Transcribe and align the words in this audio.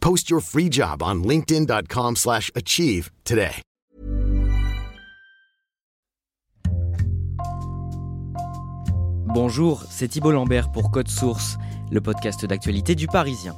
Post 0.00 0.30
your 0.30 0.40
free 0.40 0.68
job 0.68 1.02
on 1.02 1.22
linkedin.com/achieve 1.22 2.16
slash 2.16 2.50
achieve 2.54 3.10
today. 3.24 3.62
Bonjour, 9.32 9.84
c'est 9.88 10.08
Thibault 10.08 10.32
Lambert 10.32 10.72
pour 10.72 10.90
Code 10.90 11.06
Source, 11.06 11.56
le 11.92 12.00
podcast 12.00 12.44
d'actualité 12.44 12.96
du 12.96 13.06
Parisien. 13.06 13.54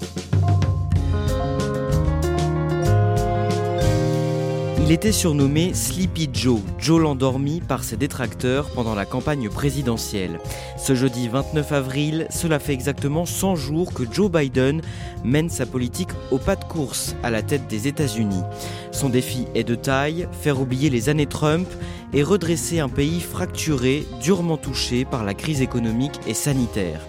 Il 4.85 4.91
était 4.91 5.13
surnommé 5.13 5.75
Sleepy 5.75 6.29
Joe, 6.33 6.61
Joe 6.77 7.01
l'endormi 7.01 7.61
par 7.61 7.85
ses 7.85 7.97
détracteurs 7.97 8.69
pendant 8.71 8.97
la 8.97 9.05
campagne 9.05 9.49
présidentielle. 9.49 10.41
Ce 10.77 10.97
jeudi 10.97 11.29
29 11.29 11.71
avril, 11.71 12.27
cela 12.31 12.59
fait 12.59 12.73
exactement 12.73 13.25
100 13.25 13.55
jours 13.55 13.95
que 13.95 14.03
Joe 14.11 14.29
Biden 14.29 14.83
mène 15.23 15.51
sa 15.51 15.67
politique 15.67 16.11
au 16.33 16.39
pas 16.39 16.57
de 16.57 16.65
course 16.65 17.15
à 17.23 17.31
la 17.31 17.43
tête 17.43 17.69
des 17.69 17.87
États-Unis. 17.87 18.43
Son 18.91 19.09
défi 19.09 19.47
est 19.55 19.63
de 19.63 19.77
taille, 19.77 20.27
faire 20.33 20.61
oublier 20.61 20.91
les 20.91 21.09
années 21.09 21.27
Trump 21.27 21.69
et 22.13 22.23
redresser 22.23 22.81
un 22.81 22.89
pays 22.89 23.21
fracturé, 23.21 24.05
durement 24.23 24.57
touché 24.57 25.05
par 25.05 25.25
la 25.25 25.35
crise 25.35 25.63
économique 25.63 26.21
et 26.27 26.35
sanitaire. 26.35 27.01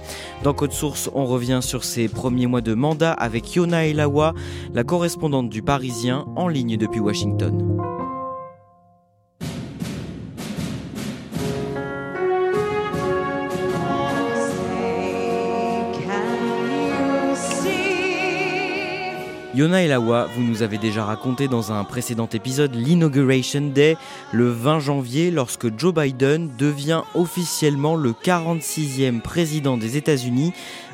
Dans 0.43 0.53
Code 0.53 0.71
Source, 0.71 1.09
on 1.13 1.25
revient 1.25 1.59
sur 1.61 1.83
ses 1.83 2.07
premiers 2.07 2.47
mois 2.47 2.61
de 2.61 2.73
mandat 2.73 3.13
avec 3.13 3.55
Yona 3.55 3.85
Elawa, 3.85 4.33
la 4.73 4.83
correspondante 4.83 5.49
du 5.49 5.61
Parisien, 5.61 6.25
en 6.35 6.47
ligne 6.47 6.77
depuis 6.77 6.99
Washington. 6.99 8.02
Yona 19.55 19.83
Elawa, 19.83 20.25
vous 20.33 20.41
nous 20.41 20.63
avez 20.63 20.79
déjà 20.79 21.05
raconté 21.05 21.47
dans 21.47 21.71
un 21.71 21.83
précédent 21.83 22.27
épisode 22.33 22.73
l'Inauguration 22.73 23.61
Day, 23.61 23.97
le 24.31 24.49
20 24.49 24.79
janvier, 24.79 25.29
lorsque 25.29 25.77
Joe 25.77 25.93
Biden 25.93 26.49
devient 26.57 27.01
officiellement 27.13 27.95
le 27.95 28.13
46e 28.13 29.21
président 29.21 29.77
des 29.77 29.95
États-Unis 29.95 30.53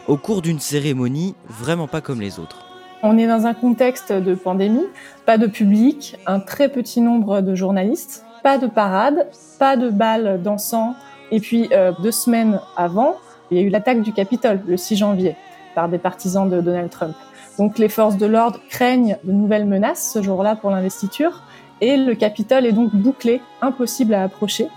au 0.09 0.17
cours 0.17 0.41
d'une 0.41 0.59
cérémonie 0.59 1.35
vraiment 1.47 1.88
pas 1.88 2.01
comme 2.01 2.19
les 2.19 2.38
autres. 2.38 2.66
On 3.01 3.17
est 3.17 3.28
dans 3.28 3.45
un 3.45 3.53
contexte 3.53 4.11
de 4.11 4.35
pandémie, 4.35 4.88
pas 5.25 5.38
de 5.38 5.47
public, 5.47 6.17
un 6.28 6.41
très 6.41 6.67
petit 6.67 7.00
nombre 7.00 7.39
de 7.39 7.56
journalistes, 7.56 8.25
pas 8.44 8.57
de 8.57 8.67
parade, 8.67 9.28
pas 9.57 9.78
de 9.78 9.89
balles 9.89 10.41
dansant. 10.44 10.95
Et 11.31 11.39
puis, 11.39 11.69
euh, 11.72 11.94
deux 12.03 12.12
semaines 12.12 12.59
avant, 12.75 13.16
il 13.51 13.57
y 13.57 13.62
a 13.62 13.63
eu 13.63 13.69
l'attaque 13.69 14.01
du 14.01 14.12
Capitole, 14.12 14.59
le 14.67 14.75
6 14.75 14.97
janvier, 14.97 15.38
par 15.75 15.88
des 15.88 15.97
partisans 15.97 16.50
de 16.50 16.59
Donald 16.59 16.89
Trump. 16.89 17.16
Donc 17.59 17.77
les 17.77 17.89
forces 17.89 18.15
de 18.15 18.25
l'ordre 18.25 18.59
craignent 18.69 19.17
de 19.25 19.33
nouvelles 19.33 19.65
menaces 19.65 20.11
ce 20.13 20.23
jour-là 20.23 20.55
pour 20.55 20.71
l'investiture 20.71 21.43
et 21.81 21.97
le 21.97 22.15
Capitole 22.15 22.65
est 22.65 22.71
donc 22.71 22.95
bouclé, 22.95 23.41
impossible 23.61 24.13
à 24.13 24.23
approcher. 24.23 24.69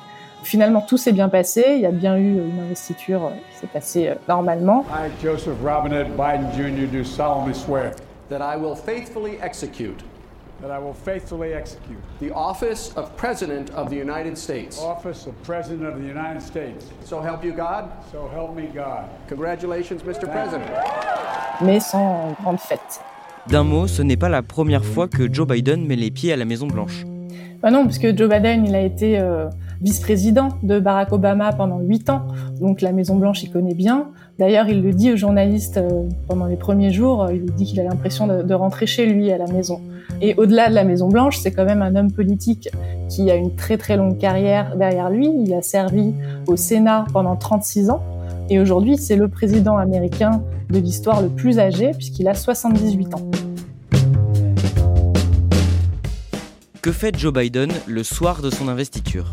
Finalement, 0.42 0.80
tout 0.80 0.96
s'est 0.96 1.12
bien 1.12 1.28
passé. 1.28 1.64
Il 1.76 1.80
y 1.80 1.86
a 1.86 1.92
bien 1.92 2.16
eu 2.16 2.38
une 2.38 2.58
investiture 2.58 3.30
qui 3.52 3.60
s'est 3.60 3.68
passée 3.68 4.08
euh, 4.08 4.14
normalement. 4.28 4.84
I, 4.90 5.08
Joseph 5.22 5.54
Robinette 5.64 6.08
Biden 6.16 6.48
Jr., 6.56 6.88
do 6.88 7.04
solemnly 7.04 7.54
swear 7.54 7.92
that 8.28 8.40
I 8.40 8.60
will 8.60 8.74
faithfully 8.74 9.38
execute 9.40 10.02
that 10.62 10.70
I 10.70 10.78
will 10.78 10.94
faithfully 10.94 11.52
execute 11.54 11.98
the 12.20 12.30
office 12.32 12.92
of 12.96 13.14
President 13.16 13.70
of 13.70 13.90
the 13.90 13.96
United 13.96 14.38
States. 14.38 14.78
office 14.80 15.26
of 15.26 15.34
President 15.42 15.86
of 15.86 16.00
the 16.00 16.06
United 16.06 16.40
States. 16.40 16.86
So 17.04 17.20
help 17.20 17.44
you 17.44 17.52
God. 17.52 17.90
So 18.12 18.28
help 18.32 18.54
me 18.54 18.68
God. 18.72 19.04
Congratulations, 19.28 20.02
Mr. 20.04 20.30
President. 20.30 20.70
mais 21.60 21.80
sans 21.80 22.32
grande 22.40 22.58
fête. 22.60 23.00
D'un 23.48 23.64
mot, 23.64 23.88
ce 23.88 24.02
n'est 24.02 24.16
pas 24.16 24.28
la 24.28 24.42
première 24.42 24.84
fois 24.84 25.08
que 25.08 25.32
Joe 25.32 25.46
Biden 25.48 25.84
met 25.84 25.96
les 25.96 26.12
pieds 26.12 26.32
à 26.32 26.36
la 26.36 26.44
Maison 26.44 26.68
Blanche. 26.68 27.04
Bah 27.60 27.70
non, 27.70 27.84
puisque 27.84 28.16
Joe 28.16 28.28
Biden, 28.28 28.64
il 28.64 28.74
a 28.74 28.80
été 28.82 29.18
euh, 29.18 29.48
vice-président 29.82 30.50
de 30.62 30.78
Barack 30.78 31.12
Obama 31.12 31.52
pendant 31.52 31.80
huit 31.80 32.08
ans, 32.08 32.22
donc 32.60 32.80
la 32.80 32.92
Maison 32.92 33.16
Blanche, 33.16 33.42
il 33.42 33.50
connaît 33.50 33.74
bien. 33.74 34.08
D'ailleurs, 34.38 34.68
il 34.68 34.82
le 34.82 34.92
dit 34.92 35.12
aux 35.12 35.16
journalistes 35.16 35.76
euh, 35.76 36.08
pendant 36.28 36.46
les 36.46 36.56
premiers 36.56 36.92
jours, 36.92 37.24
euh, 37.24 37.34
il 37.34 37.46
dit 37.46 37.64
qu'il 37.64 37.80
a 37.80 37.84
l'impression 37.84 38.26
de, 38.26 38.42
de 38.42 38.54
rentrer 38.54 38.86
chez 38.86 39.06
lui 39.06 39.30
à 39.32 39.38
la 39.38 39.46
maison. 39.46 39.80
Et 40.20 40.34
au-delà 40.36 40.68
de 40.68 40.74
la 40.74 40.84
Maison 40.84 41.08
Blanche, 41.08 41.38
c'est 41.38 41.50
quand 41.50 41.64
même 41.64 41.82
un 41.82 41.96
homme 41.96 42.12
politique 42.12 42.68
qui 43.08 43.30
a 43.30 43.34
une 43.34 43.54
très 43.56 43.76
très 43.76 43.96
longue 43.96 44.18
carrière 44.18 44.76
derrière 44.76 45.10
lui. 45.10 45.28
Il 45.44 45.52
a 45.52 45.62
servi 45.62 46.14
au 46.46 46.56
Sénat 46.56 47.04
pendant 47.12 47.36
36 47.36 47.90
ans. 47.90 48.02
Et 48.48 48.60
aujourd'hui, 48.60 48.96
c'est 48.96 49.16
le 49.16 49.28
président 49.28 49.76
américain 49.76 50.42
de 50.70 50.78
l'histoire 50.78 51.22
le 51.22 51.28
plus 51.28 51.58
âgé, 51.58 51.90
puisqu'il 51.92 52.28
a 52.28 52.34
78 52.34 53.14
ans. 53.14 53.30
Que 56.82 56.90
fait 56.90 57.16
Joe 57.16 57.32
Biden 57.32 57.70
le 57.86 58.02
soir 58.02 58.42
de 58.42 58.50
son 58.50 58.68
investiture? 58.68 59.30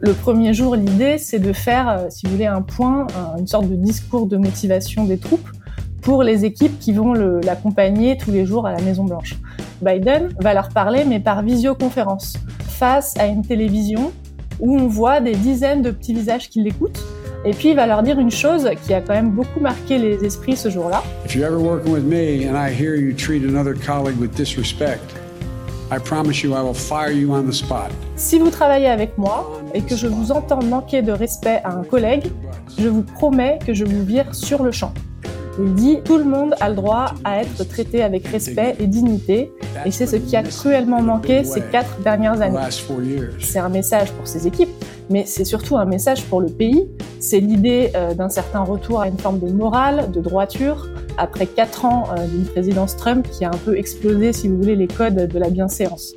Le 0.00 0.12
premier 0.14 0.54
jour, 0.54 0.76
l'idée, 0.76 1.18
c'est 1.18 1.38
de 1.38 1.52
faire, 1.52 1.88
euh, 1.88 2.06
si 2.08 2.26
vous 2.26 2.32
voulez, 2.32 2.46
un 2.46 2.62
point, 2.62 3.06
un- 3.34 3.38
une 3.38 3.46
sorte 3.46 3.68
de 3.68 3.76
discours 3.76 4.26
de 4.26 4.36
motivation 4.38 5.04
des 5.04 5.18
troupes 5.18 5.48
pour 6.00 6.22
les 6.22 6.44
équipes 6.46 6.78
qui 6.78 6.92
vont 6.92 7.12
l'accompagner 7.12 8.16
tous 8.16 8.30
les 8.30 8.46
jours 8.46 8.66
à 8.66 8.72
la 8.72 8.80
Maison 8.80 9.04
Blanche. 9.04 9.36
Biden 9.82 10.30
va 10.40 10.54
leur 10.54 10.70
parler, 10.70 11.04
mais 11.06 11.20
par 11.20 11.42
visioconférence, 11.42 12.34
face 12.66 13.14
à 13.18 13.26
une 13.26 13.44
télévision 13.44 14.10
où 14.58 14.76
on 14.78 14.86
voit 14.86 15.20
des 15.20 15.34
dizaines 15.34 15.82
de 15.82 15.90
petits 15.90 16.14
visages 16.14 16.48
qui 16.48 16.62
l'écoutent. 16.62 17.02
Et 17.44 17.52
puis 17.52 17.70
il 17.70 17.76
va 17.76 17.86
leur 17.86 18.02
dire 18.02 18.18
une 18.18 18.30
chose 18.30 18.68
qui 18.86 18.92
a 18.94 19.00
quand 19.00 19.14
même 19.14 19.30
beaucoup 19.30 19.60
marqué 19.60 19.98
les 19.98 20.22
esprits 20.24 20.56
ce 20.56 20.68
jour-là. 20.70 21.02
Si 28.16 28.38
vous 28.38 28.50
travaillez 28.50 28.86
avec 28.88 29.18
moi 29.18 29.50
et 29.74 29.82
que 29.82 29.96
je 29.96 30.06
vous 30.06 30.30
entends 30.30 30.62
manquer 30.62 31.02
de 31.02 31.10
respect 31.10 31.60
à 31.64 31.72
un 31.74 31.82
collègue, 31.82 32.30
je 32.78 32.88
vous 32.88 33.02
promets 33.02 33.58
que 33.66 33.74
je 33.74 33.84
vous 33.84 34.04
vire 34.04 34.32
sur 34.34 34.62
le 34.62 34.70
champ. 34.70 34.92
Il 35.58 35.74
dit 35.74 35.98
tout 36.04 36.16
le 36.16 36.24
monde 36.24 36.54
a 36.60 36.68
le 36.68 36.76
droit 36.76 37.06
à 37.24 37.42
être 37.42 37.64
traité 37.64 38.02
avec 38.02 38.26
respect 38.28 38.76
et 38.78 38.86
dignité, 38.86 39.52
et 39.84 39.90
c'est 39.90 40.06
ce 40.06 40.16
qui 40.16 40.36
a 40.36 40.42
cruellement 40.44 41.02
manqué 41.02 41.42
ces 41.44 41.60
quatre 41.60 41.98
dernières 42.02 42.38
The 42.38 42.42
années. 42.42 42.56
last 42.56 42.80
four 42.80 43.02
years. 43.02 43.32
C'est 43.40 43.58
un 43.58 43.68
message 43.68 44.12
pour 44.12 44.26
ses 44.28 44.46
équipes, 44.46 44.70
mais 45.10 45.24
c'est 45.26 45.44
surtout 45.44 45.76
un 45.76 45.84
message 45.84 46.22
pour 46.26 46.40
le 46.40 46.48
pays. 46.48 46.88
C'est 47.18 47.40
l'idée 47.40 47.90
euh, 47.96 48.14
d'un 48.14 48.28
certain 48.28 48.60
retour 48.60 49.00
à 49.00 49.08
une 49.08 49.18
forme 49.18 49.40
de 49.40 49.50
morale, 49.50 50.10
de 50.12 50.20
droiture, 50.20 50.88
après 51.18 51.46
quatre 51.46 51.84
ans 51.84 52.04
euh, 52.10 52.26
d'une 52.26 52.46
présidence 52.46 52.96
Trump 52.96 53.26
qui 53.30 53.44
a 53.44 53.48
un 53.48 53.58
peu 53.58 53.76
explosé, 53.76 54.32
si 54.32 54.48
vous 54.48 54.56
voulez, 54.56 54.76
les 54.76 54.88
codes 54.88 55.28
de 55.28 55.38
la 55.38 55.50
bienséance. 55.50 56.14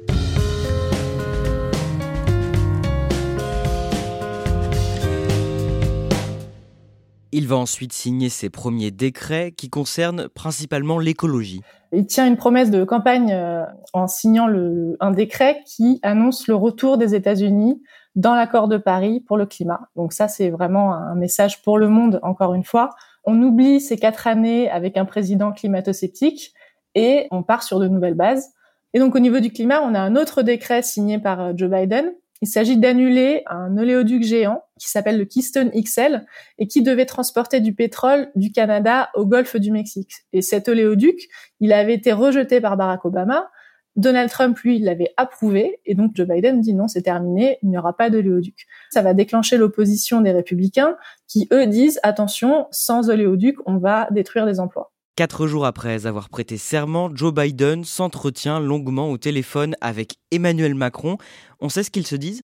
Il 7.35 7.47
va 7.47 7.55
ensuite 7.55 7.93
signer 7.93 8.29
ses 8.29 8.51
premiers 8.51 8.91
décrets 8.91 9.51
qui 9.51 9.71
concernent 9.71 10.29
principalement 10.29 10.99
l'écologie. 10.99 11.61
Il 11.91 12.05
tient 12.05 12.27
une 12.27 12.37
promesse 12.37 12.69
de 12.69 12.83
campagne 12.83 13.31
euh, 13.33 13.65
en 13.91 14.07
signant 14.07 14.45
le, 14.45 14.97
un 14.99 15.09
décret 15.09 15.61
qui 15.65 15.99
annonce 16.03 16.47
le 16.47 16.53
retour 16.53 16.99
des 16.99 17.15
États-Unis 17.15 17.81
dans 18.15 18.35
l'accord 18.35 18.67
de 18.67 18.77
Paris 18.77 19.19
pour 19.19 19.37
le 19.37 19.47
climat. 19.47 19.89
Donc 19.95 20.13
ça, 20.13 20.27
c'est 20.27 20.51
vraiment 20.51 20.93
un 20.93 21.15
message 21.15 21.63
pour 21.63 21.79
le 21.79 21.89
monde, 21.89 22.19
encore 22.21 22.53
une 22.53 22.63
fois. 22.63 22.91
On 23.25 23.41
oublie 23.41 23.79
ces 23.79 23.97
quatre 23.97 24.27
années 24.27 24.69
avec 24.69 24.97
un 24.97 25.05
président 25.05 25.51
climato-sceptique 25.51 26.53
et 26.95 27.27
on 27.31 27.43
part 27.43 27.63
sur 27.63 27.79
de 27.79 27.87
nouvelles 27.87 28.15
bases. 28.15 28.53
Et 28.93 28.99
donc 28.99 29.15
au 29.15 29.19
niveau 29.19 29.39
du 29.39 29.51
climat, 29.51 29.81
on 29.81 29.95
a 29.95 29.99
un 29.99 30.15
autre 30.15 30.43
décret 30.43 30.83
signé 30.83 31.19
par 31.19 31.41
euh, 31.41 31.53
Joe 31.55 31.69
Biden. 31.69 32.13
Il 32.41 32.47
s'agit 32.47 32.77
d'annuler 32.77 33.43
un 33.47 33.77
oléoduc 33.77 34.23
géant 34.23 34.63
qui 34.77 34.89
s'appelle 34.89 35.17
le 35.17 35.23
Keystone 35.23 35.71
XL 35.71 36.25
et 36.59 36.67
qui 36.67 36.81
devait 36.81 37.05
transporter 37.05 37.61
du 37.61 37.73
pétrole 37.73 38.29
du 38.35 38.51
Canada 38.51 39.09
au 39.15 39.25
golfe 39.25 39.55
du 39.55 39.71
Mexique. 39.71 40.11
Et 40.33 40.41
cet 40.41 40.67
oléoduc, 40.67 41.29
il 41.61 41.71
avait 41.71 41.93
été 41.93 42.11
rejeté 42.11 42.59
par 42.59 42.75
Barack 42.75 43.05
Obama. 43.05 43.49
Donald 43.95 44.29
Trump, 44.29 44.57
lui, 44.59 44.79
l'avait 44.79 45.13
approuvé, 45.17 45.79
et 45.85 45.93
donc 45.93 46.11
Joe 46.15 46.27
Biden 46.27 46.61
dit 46.61 46.73
non, 46.73 46.87
c'est 46.87 47.03
terminé, 47.03 47.59
il 47.61 47.69
n'y 47.69 47.77
aura 47.77 47.95
pas 47.95 48.09
d'oléoduc. 48.09 48.65
Ça 48.89 49.01
va 49.01 49.13
déclencher 49.13 49.57
l'opposition 49.57 50.21
des 50.21 50.31
républicains, 50.31 50.95
qui 51.27 51.47
eux 51.53 51.67
disent 51.67 51.99
attention, 52.03 52.67
sans 52.71 53.09
oléoduc, 53.09 53.57
on 53.65 53.77
va 53.77 54.07
détruire 54.11 54.45
des 54.45 54.59
emplois. 54.59 54.91
Quatre 55.15 55.45
jours 55.45 55.67
après 55.67 56.07
avoir 56.07 56.29
prêté 56.29 56.57
serment, 56.57 57.15
Joe 57.15 57.31
Biden 57.31 57.83
s'entretient 57.83 58.59
longuement 58.59 59.11
au 59.11 59.19
téléphone 59.19 59.75
avec 59.79 60.15
Emmanuel 60.31 60.73
Macron. 60.73 61.17
On 61.59 61.69
sait 61.69 61.83
ce 61.83 61.91
qu'ils 61.91 62.07
se 62.07 62.15
disent? 62.15 62.41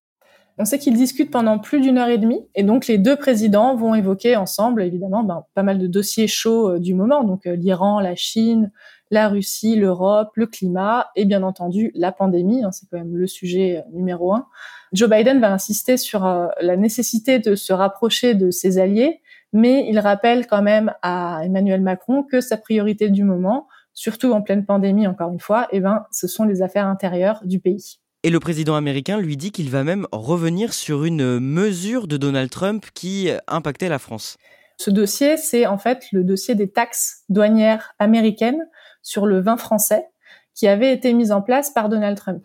On 0.60 0.66
sait 0.66 0.78
qu'ils 0.78 0.98
discutent 0.98 1.32
pendant 1.32 1.58
plus 1.58 1.80
d'une 1.80 1.98
heure 1.98 2.10
et 2.10 2.18
demie, 2.18 2.46
et 2.54 2.64
donc 2.64 2.88
les 2.88 2.98
deux 2.98 3.16
présidents 3.16 3.78
vont 3.78 3.96
évoquer 3.96 4.36
ensemble, 4.36 4.84
évidemment, 4.84 5.24
ben, 5.24 5.46
pas 5.56 5.64
mal 5.64 5.80
de 5.80 5.88
dossiers 5.88 6.28
chauds 6.28 6.72
euh, 6.72 6.80
du 6.80 6.94
moment, 6.94 7.24
donc 7.24 7.48
euh, 7.48 7.56
l'Iran, 7.56 8.02
la 8.02 8.16
Chine, 8.16 8.70
la 9.10 9.30
Russie, 9.30 9.78
l'Europe, 9.78 10.32
le 10.36 10.48
climat, 10.48 11.08
et 11.16 11.24
bien 11.24 11.44
entendu 11.44 11.92
la 11.96 12.12
pandémie, 12.12 12.62
hein, 12.64 12.72
c'est 12.74 12.88
quand 12.92 12.98
même 12.98 13.16
le 13.16 13.26
sujet 13.26 13.78
euh, 13.78 13.90
numéro 13.94 14.34
un. 14.34 14.48
Joe 14.92 15.10
Biden 15.10 15.40
va 15.40 15.54
insister 15.54 15.96
sur 15.98 16.22
la 16.22 16.76
nécessité 16.76 17.38
de 17.38 17.54
se 17.54 17.72
rapprocher 17.72 18.34
de 18.34 18.50
ses 18.50 18.80
alliés, 18.80 19.22
mais 19.54 19.86
il 19.88 20.00
rappelle 20.00 20.48
quand 20.48 20.64
même 20.64 20.92
à 21.04 21.42
Emmanuel 21.46 21.82
Macron 21.82 22.24
que 22.24 22.42
sa 22.42 22.58
priorité 22.58 23.10
du 23.10 23.24
moment, 23.24 23.68
surtout 23.94 24.32
en 24.32 24.42
pleine 24.42 24.66
pandémie 24.66 25.06
encore 25.06 25.32
une 25.32 25.40
fois, 25.40 25.68
eh 25.72 25.80
ben, 25.80 26.06
ce 26.12 26.28
sont 26.28 26.44
les 26.44 26.64
affaires 26.64 26.88
intérieures 26.88 27.42
du 27.46 27.60
pays. 27.60 28.00
Et 28.24 28.30
le 28.30 28.40
président 28.42 28.76
américain 28.76 29.18
lui 29.18 29.38
dit 29.38 29.52
qu'il 29.52 29.70
va 29.70 29.86
même 29.86 30.06
revenir 30.12 30.74
sur 30.74 31.06
une 31.06 31.40
mesure 31.40 32.06
de 32.06 32.18
Donald 32.18 32.50
Trump 32.50 32.86
qui 32.94 33.30
impactait 33.48 33.88
la 33.88 33.98
France. 33.98 34.38
Ce 34.78 34.90
dossier, 34.90 35.38
c'est 35.38 35.66
en 35.66 35.78
fait 35.78 36.06
le 36.12 36.26
dossier 36.26 36.54
des 36.54 36.70
taxes 36.70 37.24
douanières 37.30 37.94
américaines 37.98 38.68
sur 39.02 39.26
le 39.26 39.40
vin 39.40 39.56
français 39.56 40.06
qui 40.54 40.68
avait 40.68 40.94
été 40.94 41.14
mise 41.14 41.32
en 41.32 41.42
place 41.42 41.72
par 41.72 41.88
Donald 41.88 42.18
Trump. 42.18 42.44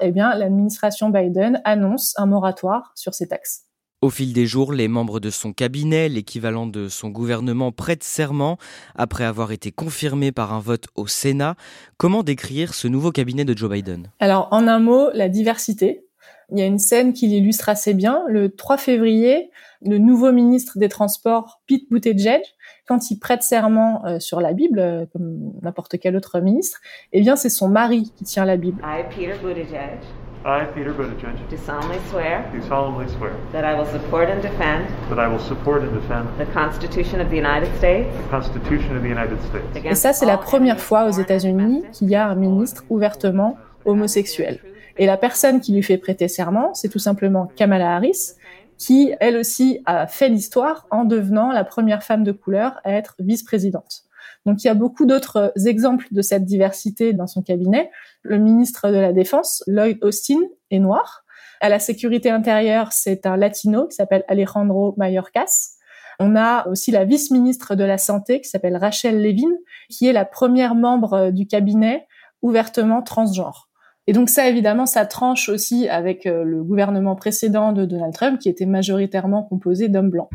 Eh 0.00 0.10
bien, 0.10 0.34
l'administration 0.34 1.10
Biden 1.10 1.60
annonce 1.64 2.14
un 2.16 2.26
moratoire 2.26 2.90
sur 2.96 3.14
ces 3.14 3.28
taxes. 3.28 3.63
Au 4.04 4.10
fil 4.10 4.34
des 4.34 4.44
jours, 4.44 4.74
les 4.74 4.86
membres 4.86 5.18
de 5.18 5.30
son 5.30 5.54
cabinet, 5.54 6.10
l'équivalent 6.10 6.66
de 6.66 6.90
son 6.90 7.08
gouvernement, 7.08 7.72
prêtent 7.72 8.04
serment 8.04 8.58
après 8.94 9.24
avoir 9.24 9.50
été 9.50 9.72
confirmés 9.72 10.30
par 10.30 10.52
un 10.52 10.60
vote 10.60 10.88
au 10.94 11.06
Sénat. 11.06 11.54
Comment 11.96 12.22
décrire 12.22 12.74
ce 12.74 12.86
nouveau 12.86 13.12
cabinet 13.12 13.46
de 13.46 13.56
Joe 13.56 13.70
Biden? 13.70 14.10
Alors, 14.20 14.48
en 14.50 14.68
un 14.68 14.78
mot, 14.78 15.08
la 15.14 15.30
diversité. 15.30 16.04
Il 16.52 16.58
y 16.58 16.60
a 16.60 16.66
une 16.66 16.78
scène 16.78 17.14
qui 17.14 17.28
l'illustre 17.28 17.70
assez 17.70 17.94
bien. 17.94 18.24
Le 18.28 18.54
3 18.54 18.76
février, 18.76 19.50
le 19.80 19.96
nouveau 19.96 20.32
ministre 20.32 20.78
des 20.78 20.90
Transports, 20.90 21.62
Pete 21.66 21.90
Buttigieg, 21.90 22.42
quand 22.86 23.10
il 23.10 23.18
prête 23.18 23.42
serment 23.42 24.04
euh, 24.04 24.20
sur 24.20 24.42
la 24.42 24.52
Bible, 24.52 24.80
euh, 24.80 25.06
comme 25.14 25.54
n'importe 25.62 25.98
quel 25.98 26.14
autre 26.14 26.40
ministre, 26.40 26.82
eh 27.14 27.22
bien, 27.22 27.36
c'est 27.36 27.48
son 27.48 27.68
mari 27.68 28.12
qui 28.16 28.24
tient 28.24 28.44
la 28.44 28.58
Bible. 28.58 28.82
Peter 29.08 29.32
Buttigieg, 29.42 29.98
I, 30.46 30.66
Peter 30.74 30.92
Buttigieg, 30.92 31.48
do 31.48 31.56
solemnly 31.56 31.98
swear, 32.10 32.44
do 32.52 32.60
solemnly 32.68 33.08
swear 33.16 33.32
that 33.52 33.64
I 33.64 33.74
will 33.74 33.86
support 33.86 34.28
and 34.28 34.42
defend 34.42 34.86
that 35.08 35.18
I 35.18 35.26
will 35.26 35.38
support 35.38 35.82
and 35.82 35.94
defend 35.94 36.28
the 36.36 36.44
Constitution 36.52 37.18
of 37.22 37.30
the 37.30 37.36
United 37.36 37.74
States, 37.78 38.14
the 38.14 38.28
Constitution 38.28 38.94
of 38.94 39.02
the 39.02 39.08
United 39.08 39.38
States. 39.48 39.64
Et 39.82 39.94
ça, 39.94 40.12
c'est 40.12 40.26
la 40.26 40.36
première 40.36 40.78
fois 40.78 41.06
aux 41.06 41.12
États-Unis 41.12 41.84
qu'il 41.92 42.10
y 42.10 42.14
a 42.14 42.28
un 42.28 42.34
ministre 42.34 42.84
ouvertement 42.90 43.56
homosexuel. 43.86 44.58
Et 44.98 45.06
la 45.06 45.16
personne 45.16 45.62
qui 45.62 45.72
lui 45.72 45.82
fait 45.82 45.96
prêter 45.96 46.28
serment, 46.28 46.74
c'est 46.74 46.90
tout 46.90 46.98
simplement 46.98 47.50
Kamala 47.56 47.96
Harris, 47.96 48.34
qui, 48.76 49.14
elle 49.20 49.38
aussi, 49.38 49.80
a 49.86 50.06
fait 50.06 50.28
l'histoire 50.28 50.86
en 50.90 51.04
devenant 51.04 51.52
la 51.52 51.64
première 51.64 52.02
femme 52.02 52.22
de 52.22 52.32
couleur 52.32 52.80
à 52.84 52.92
être 52.92 53.14
vice-présidente. 53.18 54.03
Donc 54.46 54.62
il 54.62 54.66
y 54.66 54.70
a 54.70 54.74
beaucoup 54.74 55.06
d'autres 55.06 55.52
exemples 55.66 56.06
de 56.10 56.22
cette 56.22 56.44
diversité 56.44 57.12
dans 57.12 57.26
son 57.26 57.42
cabinet. 57.42 57.90
Le 58.22 58.38
ministre 58.38 58.90
de 58.90 58.96
la 58.96 59.12
Défense, 59.12 59.62
Lloyd 59.66 59.98
Austin, 60.02 60.40
est 60.70 60.78
noir. 60.78 61.24
À 61.60 61.68
la 61.68 61.78
sécurité 61.78 62.30
intérieure, 62.30 62.92
c'est 62.92 63.26
un 63.26 63.36
latino 63.36 63.86
qui 63.86 63.96
s'appelle 63.96 64.24
Alejandro 64.28 64.94
Mayorkas. 64.98 65.76
On 66.20 66.36
a 66.36 66.68
aussi 66.68 66.90
la 66.90 67.04
vice-ministre 67.04 67.74
de 67.74 67.84
la 67.84 67.98
Santé 67.98 68.40
qui 68.40 68.48
s'appelle 68.48 68.76
Rachel 68.76 69.20
Levin, 69.22 69.50
qui 69.88 70.06
est 70.06 70.12
la 70.12 70.24
première 70.24 70.74
membre 70.74 71.30
du 71.30 71.46
cabinet 71.46 72.06
ouvertement 72.42 73.02
transgenre. 73.02 73.68
Et 74.06 74.12
donc 74.12 74.28
ça, 74.28 74.48
évidemment, 74.48 74.86
ça 74.86 75.06
tranche 75.06 75.48
aussi 75.48 75.88
avec 75.88 76.26
euh, 76.26 76.44
le 76.44 76.62
gouvernement 76.62 77.16
précédent 77.16 77.72
de 77.72 77.86
Donald 77.86 78.12
Trump, 78.12 78.38
qui 78.38 78.50
était 78.50 78.66
majoritairement 78.66 79.42
composé 79.44 79.88
d'hommes 79.88 80.10
blancs. 80.10 80.28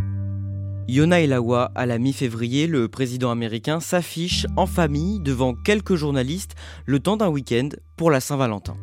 Yona 0.92 1.22
Elawa, 1.22 1.72
à 1.76 1.86
la 1.86 2.00
mi-février, 2.00 2.66
le 2.66 2.88
président 2.88 3.30
américain 3.30 3.80
s'affiche 3.80 4.48
en 4.58 4.66
famille 4.66 5.20
devant 5.20 5.54
quelques 5.54 5.94
journalistes 5.94 6.56
le 6.88 7.00
temps 7.00 7.16
d'un 7.16 7.30
week-end 7.30 7.70
pour 7.96 8.10
la 8.10 8.20
Saint-Valentin. 8.20 8.74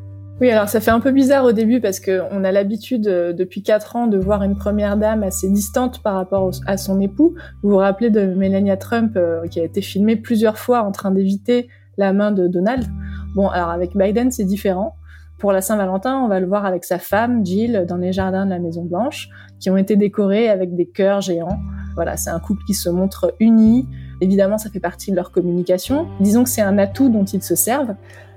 Oui, 0.40 0.48
alors 0.48 0.68
ça 0.68 0.80
fait 0.80 0.92
un 0.92 1.00
peu 1.00 1.10
bizarre 1.10 1.44
au 1.44 1.50
début 1.50 1.80
parce 1.80 1.98
qu'on 1.98 2.44
a 2.44 2.52
l'habitude 2.52 3.08
euh, 3.08 3.32
depuis 3.32 3.64
quatre 3.64 3.96
ans 3.96 4.06
de 4.06 4.18
voir 4.18 4.44
une 4.44 4.54
première 4.54 4.96
dame 4.96 5.24
assez 5.24 5.50
distante 5.50 6.00
par 6.00 6.14
rapport 6.14 6.48
à 6.68 6.76
son 6.76 7.00
époux. 7.00 7.34
Vous 7.64 7.70
vous 7.70 7.78
rappelez 7.78 8.10
de 8.10 8.24
Melania 8.24 8.76
Trump 8.76 9.14
euh, 9.16 9.48
qui 9.48 9.58
a 9.58 9.64
été 9.64 9.82
filmée 9.82 10.14
plusieurs 10.14 10.58
fois 10.58 10.82
en 10.82 10.92
train 10.92 11.10
d'éviter 11.10 11.66
la 11.96 12.12
main 12.12 12.30
de 12.30 12.46
Donald. 12.46 12.86
Bon, 13.34 13.48
alors 13.48 13.70
avec 13.70 13.96
Biden, 13.96 14.30
c'est 14.30 14.44
différent. 14.44 14.94
Pour 15.38 15.50
la 15.50 15.60
Saint-Valentin, 15.60 16.16
on 16.18 16.28
va 16.28 16.38
le 16.38 16.46
voir 16.46 16.66
avec 16.66 16.84
sa 16.84 17.00
femme, 17.00 17.44
Jill, 17.44 17.84
dans 17.88 17.96
les 17.96 18.12
jardins 18.12 18.44
de 18.44 18.50
la 18.50 18.60
Maison 18.60 18.84
Blanche, 18.84 19.28
qui 19.58 19.70
ont 19.70 19.76
été 19.76 19.96
décorés 19.96 20.48
avec 20.48 20.76
des 20.76 20.86
cœurs 20.86 21.20
géants. 21.20 21.58
Voilà, 21.96 22.16
c'est 22.16 22.30
un 22.30 22.38
couple 22.38 22.62
qui 22.64 22.74
se 22.74 22.88
montre 22.88 23.34
uni. 23.40 23.88
Évidemment, 24.20 24.58
ça 24.58 24.70
fait 24.70 24.80
partie 24.80 25.10
de 25.10 25.16
leur 25.16 25.32
communication. 25.32 26.06
Disons 26.20 26.44
que 26.44 26.50
c'est 26.50 26.62
un 26.62 26.78
atout 26.78 27.08
dont 27.08 27.24
ils 27.24 27.42
se 27.42 27.54
servent. 27.54 27.94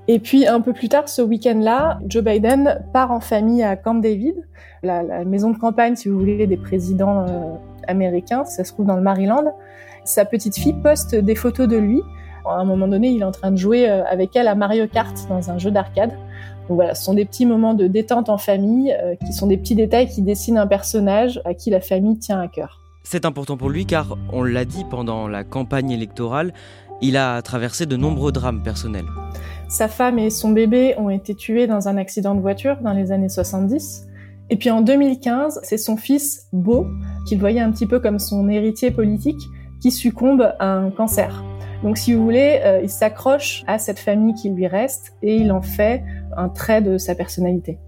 Et 0.07 0.17
puis 0.17 0.47
un 0.47 0.59
peu 0.59 0.73
plus 0.73 0.89
tard, 0.89 1.07
ce 1.07 1.21
week-end-là, 1.21 1.99
Joe 2.07 2.23
Biden 2.23 2.81
part 2.93 3.11
en 3.11 3.19
famille 3.19 3.61
à 3.61 3.75
Camp 3.75 3.93
David, 3.93 4.35
la, 4.81 5.23
maison 5.23 5.51
de 5.51 5.57
campagne, 5.57 5.95
si 5.95 6.09
vous 6.09 6.17
voulez, 6.17 6.47
des 6.47 6.57
présidents 6.57 7.27
euh, 7.27 7.53
américains. 7.87 8.43
Ça 8.45 8.63
se 8.63 8.73
trouve 8.73 8.87
dans 8.87 8.95
le 8.95 9.03
Maryland. 9.03 9.53
Sa 10.05 10.25
petite 10.25 10.55
fille 10.55 10.73
poste 10.73 11.13
des 11.13 11.35
photos 11.35 11.67
de 11.67 11.77
lui. 11.77 12.01
À 12.47 12.55
un 12.55 12.65
moment 12.65 12.87
donné, 12.87 13.09
il 13.09 13.21
est 13.21 13.25
en 13.25 13.31
train 13.31 13.51
de 13.51 13.57
jouer 13.57 13.87
euh, 13.87 14.03
avec 14.05 14.35
elle 14.35 14.47
à 14.47 14.55
Mario 14.55 14.87
Kart 14.87 15.15
dans 15.29 15.51
un 15.51 15.59
jeu 15.59 15.69
d'arcade. 15.69 16.11
Donc 16.69 16.77
voilà, 16.77 16.95
ce 16.95 17.03
sont 17.03 17.13
des 17.13 17.25
petits 17.25 17.45
moments 17.45 17.75
de 17.75 17.85
détente 17.85 18.29
en 18.29 18.37
famille, 18.37 18.91
euh, 18.91 19.15
qui 19.15 19.33
sont 19.33 19.45
des 19.45 19.57
petits 19.57 19.75
détails 19.75 20.07
qui 20.07 20.23
dessinent 20.23 20.57
un 20.57 20.65
personnage 20.65 21.41
à 21.45 21.53
qui 21.53 21.69
la 21.69 21.81
famille 21.81 22.17
tient 22.17 22.39
à 22.39 22.47
cœur. 22.47 22.88
C'est 23.03 23.25
important 23.25 23.57
pour 23.57 23.69
lui 23.69 23.85
car, 23.85 24.17
on 24.31 24.43
l'a 24.43 24.65
dit 24.65 24.83
pendant 24.89 25.27
la 25.27 25.43
campagne 25.43 25.91
électorale, 25.91 26.53
il 27.01 27.17
a 27.17 27.41
traversé 27.41 27.85
de 27.85 27.95
nombreux 27.95 28.31
drames 28.31 28.61
personnels. 28.61 29.07
Sa 29.69 29.87
femme 29.87 30.19
et 30.19 30.29
son 30.29 30.51
bébé 30.51 30.95
ont 30.97 31.09
été 31.09 31.35
tués 31.35 31.67
dans 31.67 31.87
un 31.87 31.97
accident 31.97 32.35
de 32.35 32.41
voiture 32.41 32.77
dans 32.81 32.93
les 32.93 33.11
années 33.11 33.29
70. 33.29 34.07
Et 34.49 34.57
puis 34.57 34.71
en 34.71 34.81
2015, 34.81 35.61
c'est 35.63 35.77
son 35.77 35.95
fils, 35.95 36.47
Beau, 36.51 36.87
qu'il 37.27 37.39
voyait 37.39 37.61
un 37.61 37.71
petit 37.71 37.85
peu 37.85 37.99
comme 37.99 38.19
son 38.19 38.49
héritier 38.49 38.91
politique, 38.91 39.39
qui 39.79 39.91
succombe 39.91 40.53
à 40.59 40.73
un 40.73 40.91
cancer. 40.91 41.43
Donc 41.83 41.97
si 41.97 42.13
vous 42.13 42.23
voulez, 42.23 42.59
euh, 42.63 42.81
il 42.83 42.89
s'accroche 42.89 43.63
à 43.67 43.79
cette 43.79 43.99
famille 43.99 44.33
qui 44.33 44.49
lui 44.49 44.67
reste 44.67 45.13
et 45.21 45.37
il 45.37 45.51
en 45.51 45.61
fait 45.61 46.03
un 46.35 46.49
trait 46.49 46.81
de 46.81 46.97
sa 46.97 47.15
personnalité. 47.15 47.79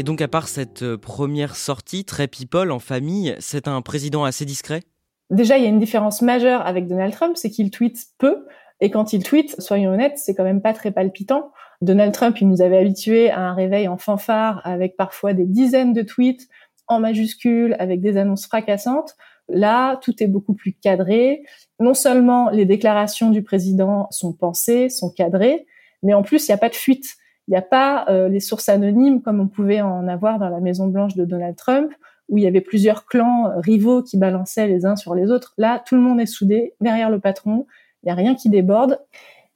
Et 0.00 0.02
donc, 0.02 0.22
à 0.22 0.28
part 0.28 0.48
cette 0.48 0.82
euh, 0.82 0.96
première 0.96 1.54
sortie 1.54 2.06
très 2.06 2.26
people 2.26 2.72
en 2.72 2.78
famille, 2.78 3.36
c'est 3.38 3.68
un 3.68 3.82
président 3.82 4.24
assez 4.24 4.46
discret? 4.46 4.80
Déjà, 5.28 5.58
il 5.58 5.64
y 5.64 5.66
a 5.66 5.68
une 5.68 5.78
différence 5.78 6.22
majeure 6.22 6.66
avec 6.66 6.88
Donald 6.88 7.12
Trump, 7.12 7.36
c'est 7.36 7.50
qu'il 7.50 7.70
tweete 7.70 7.98
peu. 8.16 8.46
Et 8.80 8.90
quand 8.90 9.12
il 9.12 9.22
tweete, 9.22 9.60
soyons 9.60 9.90
honnêtes, 9.90 10.16
c'est 10.16 10.34
quand 10.34 10.42
même 10.42 10.62
pas 10.62 10.72
très 10.72 10.90
palpitant. 10.90 11.52
Donald 11.82 12.14
Trump, 12.14 12.40
il 12.40 12.48
nous 12.48 12.62
avait 12.62 12.78
habitués 12.78 13.28
à 13.28 13.40
un 13.40 13.52
réveil 13.52 13.88
en 13.88 13.98
fanfare 13.98 14.62
avec 14.64 14.96
parfois 14.96 15.34
des 15.34 15.44
dizaines 15.44 15.92
de 15.92 16.00
tweets 16.00 16.48
en 16.88 16.98
majuscules, 16.98 17.76
avec 17.78 18.00
des 18.00 18.16
annonces 18.16 18.46
fracassantes. 18.46 19.16
Là, 19.50 19.98
tout 19.98 20.22
est 20.22 20.28
beaucoup 20.28 20.54
plus 20.54 20.72
cadré. 20.72 21.42
Non 21.78 21.92
seulement 21.92 22.48
les 22.48 22.64
déclarations 22.64 23.28
du 23.28 23.42
président 23.42 24.06
sont 24.12 24.32
pensées, 24.32 24.88
sont 24.88 25.10
cadrées, 25.10 25.66
mais 26.02 26.14
en 26.14 26.22
plus, 26.22 26.48
il 26.48 26.52
n'y 26.52 26.54
a 26.54 26.58
pas 26.58 26.70
de 26.70 26.74
fuite. 26.74 27.18
Il 27.50 27.54
n'y 27.54 27.58
a 27.58 27.62
pas 27.62 28.04
euh, 28.08 28.28
les 28.28 28.38
sources 28.38 28.68
anonymes 28.68 29.22
comme 29.22 29.40
on 29.40 29.48
pouvait 29.48 29.80
en 29.80 30.06
avoir 30.06 30.38
dans 30.38 30.48
la 30.48 30.60
Maison 30.60 30.86
Blanche 30.86 31.16
de 31.16 31.24
Donald 31.24 31.56
Trump, 31.56 31.92
où 32.28 32.38
il 32.38 32.44
y 32.44 32.46
avait 32.46 32.60
plusieurs 32.60 33.06
clans 33.06 33.48
euh, 33.48 33.58
rivaux 33.58 34.04
qui 34.04 34.18
balançaient 34.18 34.68
les 34.68 34.86
uns 34.86 34.94
sur 34.94 35.16
les 35.16 35.32
autres. 35.32 35.52
Là, 35.58 35.82
tout 35.84 35.96
le 35.96 36.00
monde 36.00 36.20
est 36.20 36.26
soudé 36.26 36.74
derrière 36.80 37.10
le 37.10 37.18
patron. 37.18 37.66
Il 38.02 38.06
n'y 38.06 38.12
a 38.12 38.14
rien 38.14 38.36
qui 38.36 38.50
déborde. 38.50 39.00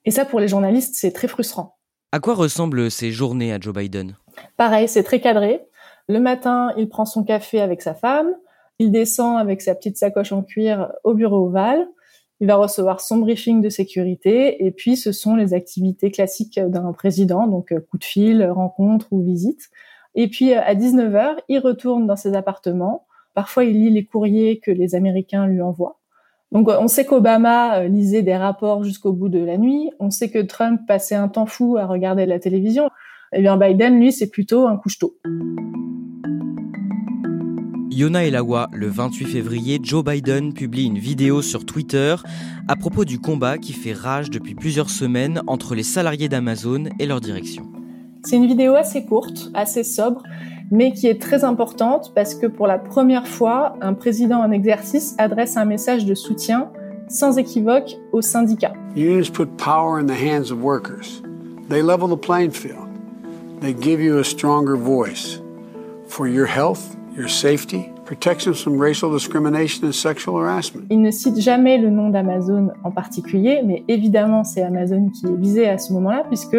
Et 0.04 0.10
ça, 0.10 0.24
pour 0.24 0.40
les 0.40 0.48
journalistes, 0.48 0.96
c'est 0.96 1.12
très 1.12 1.28
frustrant. 1.28 1.76
À 2.10 2.18
quoi 2.18 2.34
ressemblent 2.34 2.90
ces 2.90 3.12
journées 3.12 3.52
à 3.52 3.60
Joe 3.60 3.72
Biden? 3.72 4.16
Pareil, 4.56 4.88
c'est 4.88 5.04
très 5.04 5.20
cadré. 5.20 5.64
Le 6.08 6.18
matin, 6.18 6.72
il 6.76 6.88
prend 6.88 7.04
son 7.04 7.22
café 7.22 7.60
avec 7.60 7.80
sa 7.80 7.94
femme. 7.94 8.34
Il 8.80 8.90
descend 8.90 9.38
avec 9.38 9.62
sa 9.62 9.72
petite 9.76 9.98
sacoche 9.98 10.32
en 10.32 10.42
cuir 10.42 10.90
au 11.04 11.14
bureau 11.14 11.46
ovale. 11.46 11.86
Il 12.44 12.48
va 12.48 12.56
recevoir 12.56 13.00
son 13.00 13.16
briefing 13.16 13.62
de 13.62 13.70
sécurité 13.70 14.66
et 14.66 14.70
puis 14.70 14.98
ce 14.98 15.12
sont 15.12 15.34
les 15.34 15.54
activités 15.54 16.10
classiques 16.10 16.60
d'un 16.60 16.92
président, 16.92 17.46
donc 17.46 17.72
euh, 17.72 17.80
coup 17.80 17.96
de 17.96 18.04
fil, 18.04 18.44
rencontre 18.44 19.14
ou 19.14 19.22
visite. 19.24 19.70
Et 20.14 20.28
puis 20.28 20.52
euh, 20.52 20.60
à 20.62 20.74
19h, 20.74 21.36
il 21.48 21.58
retourne 21.58 22.06
dans 22.06 22.16
ses 22.16 22.34
appartements. 22.34 23.06
Parfois, 23.32 23.64
il 23.64 23.80
lit 23.80 23.88
les 23.88 24.04
courriers 24.04 24.60
que 24.60 24.70
les 24.70 24.94
Américains 24.94 25.46
lui 25.46 25.62
envoient. 25.62 26.00
Donc 26.52 26.68
on 26.68 26.86
sait 26.86 27.06
qu'Obama 27.06 27.78
euh, 27.78 27.88
lisait 27.88 28.20
des 28.20 28.36
rapports 28.36 28.84
jusqu'au 28.84 29.14
bout 29.14 29.30
de 29.30 29.42
la 29.42 29.56
nuit. 29.56 29.90
On 29.98 30.10
sait 30.10 30.28
que 30.30 30.40
Trump 30.40 30.82
passait 30.86 31.14
un 31.14 31.28
temps 31.28 31.46
fou 31.46 31.78
à 31.78 31.86
regarder 31.86 32.26
la 32.26 32.38
télévision. 32.38 32.90
Eh 33.32 33.40
bien 33.40 33.56
Biden, 33.56 33.98
lui, 33.98 34.12
c'est 34.12 34.28
plutôt 34.28 34.66
un 34.66 34.76
couche-tôt. 34.76 35.16
Yona 37.94 38.24
Elawa, 38.24 38.68
le 38.72 38.88
28 38.88 39.26
février, 39.26 39.78
Joe 39.80 40.02
Biden 40.02 40.52
publie 40.52 40.86
une 40.86 40.98
vidéo 40.98 41.42
sur 41.42 41.64
Twitter 41.64 42.16
à 42.66 42.74
propos 42.74 43.04
du 43.04 43.20
combat 43.20 43.56
qui 43.56 43.72
fait 43.72 43.92
rage 43.92 44.30
depuis 44.30 44.56
plusieurs 44.56 44.90
semaines 44.90 45.42
entre 45.46 45.76
les 45.76 45.84
salariés 45.84 46.28
d'Amazon 46.28 46.86
et 46.98 47.06
leur 47.06 47.20
direction. 47.20 47.68
C'est 48.24 48.34
une 48.34 48.48
vidéo 48.48 48.74
assez 48.74 49.04
courte, 49.04 49.48
assez 49.54 49.84
sobre 49.84 50.24
mais 50.72 50.92
qui 50.92 51.06
est 51.06 51.20
très 51.20 51.44
importante 51.44 52.10
parce 52.16 52.34
que 52.34 52.48
pour 52.48 52.66
la 52.66 52.78
première 52.78 53.28
fois, 53.28 53.76
un 53.80 53.94
président 53.94 54.40
en 54.40 54.50
exercice 54.50 55.14
adresse 55.18 55.56
un 55.56 55.64
message 55.64 56.04
de 56.04 56.14
soutien 56.14 56.70
sans 57.08 57.38
équivoque 57.38 57.96
aux 58.10 58.22
syndicats. 58.22 58.72
Unions 58.96 59.30
put 59.30 59.46
power 59.56 60.00
in 60.00 60.06
the 60.06 60.18
hands 60.18 60.50
of 60.50 60.60
workers. 60.60 61.22
They 61.68 61.80
level 61.80 62.08
the 62.08 62.20
playing 62.20 62.50
field. 62.50 62.88
They 63.60 63.72
give 63.72 64.00
you 64.00 64.18
a 64.18 64.24
stronger 64.24 64.74
voice 64.76 65.40
for 66.08 66.26
your 66.26 66.46
health, 66.46 66.96
your 67.16 67.28
safety, 67.28 67.90
protection 68.04 68.54
from 68.54 68.80
racial 68.80 69.12
discrimination 69.12 69.86
and 69.86 69.92
sexual 69.92 70.36
harassment. 70.36 70.86
Il 70.90 71.00
ne 71.00 71.10
cite 71.10 71.40
jamais 71.40 71.78
le 71.78 71.90
nom 71.90 72.10
d'Amazon 72.10 72.70
en 72.82 72.90
particulier, 72.90 73.60
mais 73.64 73.84
évidemment 73.88 74.44
c'est 74.44 74.62
Amazon 74.62 75.10
qui 75.10 75.26
est 75.26 75.36
visé 75.36 75.68
à 75.68 75.78
ce 75.78 75.92
moment-là 75.92 76.24
puisque 76.28 76.58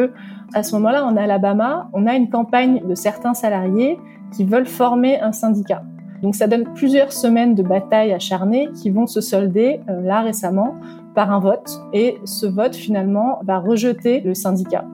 à 0.54 0.64
ce 0.64 0.76
moment-là, 0.76 1.06
en 1.06 1.18
Alabama, 1.18 1.90
on 1.94 2.08
a 2.08 2.16
une 2.16 2.30
campagne 2.30 2.82
de 2.88 2.96
certains 2.96 3.34
salariés 3.34 3.98
qui 4.32 4.46
veulent 4.46 4.66
former 4.68 5.20
un 5.20 5.32
syndicat. 5.32 5.84
Donc 6.22 6.36
ça 6.36 6.48
donne 6.48 6.64
plusieurs 6.74 7.12
semaines 7.12 7.56
de 7.56 7.64
bataille 7.64 8.14
acharnées 8.14 8.70
qui 8.82 8.90
vont 8.90 9.06
se 9.06 9.22
solder 9.22 9.82
euh, 9.90 10.02
là 10.02 10.22
récemment 10.22 10.76
par 11.14 11.32
un 11.32 11.40
vote 11.40 11.82
et 11.94 12.18
ce 12.24 12.46
vote 12.46 12.76
finalement 12.76 13.40
va 13.44 13.60
rejeter 13.60 14.22
le 14.22 14.34
syndicat. 14.34 14.86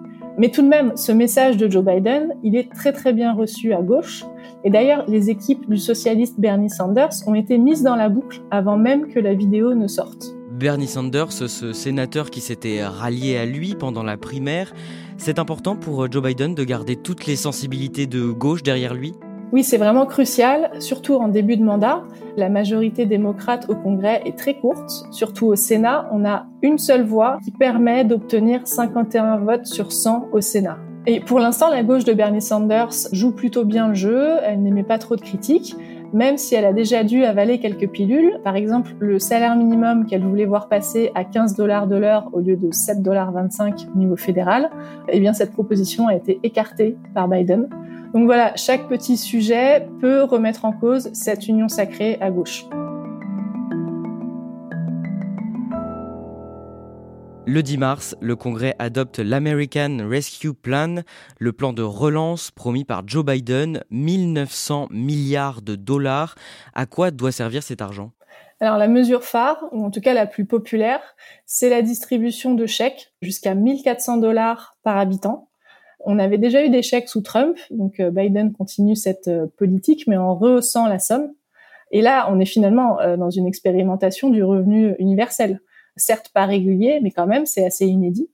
Mais 0.41 0.49
tout 0.49 0.63
de 0.63 0.67
même, 0.67 0.97
ce 0.97 1.11
message 1.11 1.55
de 1.57 1.69
Joe 1.69 1.85
Biden, 1.85 2.33
il 2.41 2.55
est 2.55 2.73
très 2.73 2.93
très 2.93 3.13
bien 3.13 3.31
reçu 3.31 3.73
à 3.73 3.83
gauche. 3.83 4.25
Et 4.63 4.71
d'ailleurs, 4.71 5.05
les 5.07 5.29
équipes 5.29 5.69
du 5.69 5.77
socialiste 5.77 6.39
Bernie 6.39 6.71
Sanders 6.71 7.11
ont 7.27 7.35
été 7.35 7.59
mises 7.59 7.83
dans 7.83 7.95
la 7.95 8.09
boucle 8.09 8.41
avant 8.49 8.75
même 8.75 9.07
que 9.07 9.19
la 9.19 9.35
vidéo 9.35 9.75
ne 9.75 9.85
sorte. 9.85 10.35
Bernie 10.49 10.87
Sanders, 10.87 11.31
ce 11.31 11.73
sénateur 11.73 12.31
qui 12.31 12.41
s'était 12.41 12.83
rallié 12.83 13.37
à 13.37 13.45
lui 13.45 13.75
pendant 13.75 14.01
la 14.01 14.17
primaire, 14.17 14.73
c'est 15.17 15.37
important 15.37 15.75
pour 15.75 16.11
Joe 16.11 16.23
Biden 16.23 16.55
de 16.55 16.63
garder 16.63 16.95
toutes 16.95 17.27
les 17.27 17.35
sensibilités 17.35 18.07
de 18.07 18.31
gauche 18.31 18.63
derrière 18.63 18.95
lui? 18.95 19.13
Oui, 19.51 19.63
c'est 19.63 19.77
vraiment 19.77 20.05
crucial, 20.05 20.71
surtout 20.79 21.15
en 21.15 21.27
début 21.27 21.57
de 21.57 21.63
mandat. 21.63 22.03
La 22.37 22.47
majorité 22.47 23.05
démocrate 23.05 23.69
au 23.69 23.75
Congrès 23.75 24.21
est 24.25 24.37
très 24.37 24.53
courte, 24.53 25.05
surtout 25.11 25.47
au 25.47 25.55
Sénat. 25.55 26.07
On 26.13 26.23
a 26.23 26.45
une 26.61 26.77
seule 26.77 27.03
voix 27.03 27.37
qui 27.43 27.51
permet 27.51 28.05
d'obtenir 28.05 28.61
51 28.65 29.37
votes 29.39 29.65
sur 29.65 29.91
100 29.91 30.29
au 30.31 30.39
Sénat. 30.39 30.77
Et 31.05 31.19
pour 31.19 31.39
l'instant, 31.39 31.69
la 31.69 31.83
gauche 31.83 32.05
de 32.05 32.13
Bernie 32.13 32.41
Sanders 32.41 32.93
joue 33.11 33.31
plutôt 33.31 33.65
bien 33.65 33.89
le 33.89 33.95
jeu, 33.95 34.37
elle 34.43 34.61
n'émet 34.61 34.83
pas 34.83 34.99
trop 34.99 35.15
de 35.15 35.21
critiques, 35.21 35.75
même 36.13 36.37
si 36.37 36.55
elle 36.55 36.65
a 36.65 36.73
déjà 36.73 37.03
dû 37.03 37.25
avaler 37.25 37.59
quelques 37.59 37.89
pilules. 37.89 38.39
Par 38.43 38.55
exemple, 38.55 38.91
le 38.99 39.17
salaire 39.17 39.55
minimum 39.55 40.05
qu'elle 40.05 40.23
voulait 40.23 40.45
voir 40.45 40.69
passer 40.69 41.11
à 41.15 41.23
15 41.23 41.55
dollars 41.55 41.87
de 41.87 41.95
l'heure 41.95 42.29
au 42.33 42.39
lieu 42.39 42.55
de 42.55 42.67
7,25 42.67 43.01
dollars 43.01 43.33
au 43.33 43.97
niveau 43.97 44.15
fédéral, 44.15 44.69
eh 45.09 45.19
bien, 45.19 45.33
cette 45.33 45.51
proposition 45.51 46.07
a 46.07 46.15
été 46.15 46.39
écartée 46.43 46.95
par 47.13 47.27
Biden. 47.27 47.67
Donc 48.13 48.25
voilà, 48.25 48.53
chaque 48.57 48.89
petit 48.89 49.15
sujet 49.15 49.87
peut 50.01 50.23
remettre 50.23 50.65
en 50.65 50.73
cause 50.73 51.09
cette 51.13 51.47
union 51.47 51.69
sacrée 51.69 52.17
à 52.19 52.29
gauche. 52.29 52.65
Le 57.47 57.63
10 57.63 57.77
mars, 57.77 58.15
le 58.21 58.35
Congrès 58.35 58.75
adopte 58.79 59.19
l'American 59.19 59.97
Rescue 60.07 60.53
Plan, 60.53 61.03
le 61.39 61.53
plan 61.53 61.73
de 61.73 61.83
relance 61.83 62.51
promis 62.51 62.83
par 62.83 63.03
Joe 63.07 63.25
Biden, 63.25 63.81
1900 63.89 64.89
milliards 64.91 65.61
de 65.61 65.75
dollars. 65.75 66.35
À 66.73 66.85
quoi 66.85 67.11
doit 67.11 67.31
servir 67.31 67.63
cet 67.63 67.81
argent? 67.81 68.11
Alors 68.59 68.77
la 68.77 68.87
mesure 68.87 69.23
phare, 69.23 69.57
ou 69.71 69.83
en 69.83 69.89
tout 69.89 70.01
cas 70.01 70.13
la 70.13 70.27
plus 70.27 70.45
populaire, 70.45 71.01
c'est 71.45 71.69
la 71.69 71.81
distribution 71.81 72.53
de 72.53 72.65
chèques 72.65 73.13
jusqu'à 73.21 73.55
1400 73.55 74.17
dollars 74.17 74.75
par 74.83 74.97
habitant. 74.97 75.50
On 76.05 76.19
avait 76.19 76.37
déjà 76.37 76.65
eu 76.65 76.69
des 76.69 76.81
chèques 76.81 77.09
sous 77.09 77.21
Trump, 77.21 77.57
donc 77.69 77.99
euh, 77.99 78.11
Biden 78.11 78.53
continue 78.53 78.95
cette 78.95 79.27
euh, 79.27 79.47
politique, 79.57 80.07
mais 80.07 80.17
en 80.17 80.35
rehaussant 80.35 80.87
la 80.87 80.99
somme. 80.99 81.31
Et 81.91 82.01
là, 82.01 82.27
on 82.31 82.39
est 82.39 82.45
finalement 82.45 82.99
euh, 82.99 83.17
dans 83.17 83.29
une 83.29 83.47
expérimentation 83.47 84.29
du 84.29 84.43
revenu 84.43 84.95
universel. 84.97 85.61
Certes 85.97 86.31
pas 86.33 86.45
régulier, 86.45 86.99
mais 87.03 87.11
quand 87.11 87.27
même, 87.27 87.45
c'est 87.45 87.65
assez 87.65 87.85
inédit. 87.85 88.29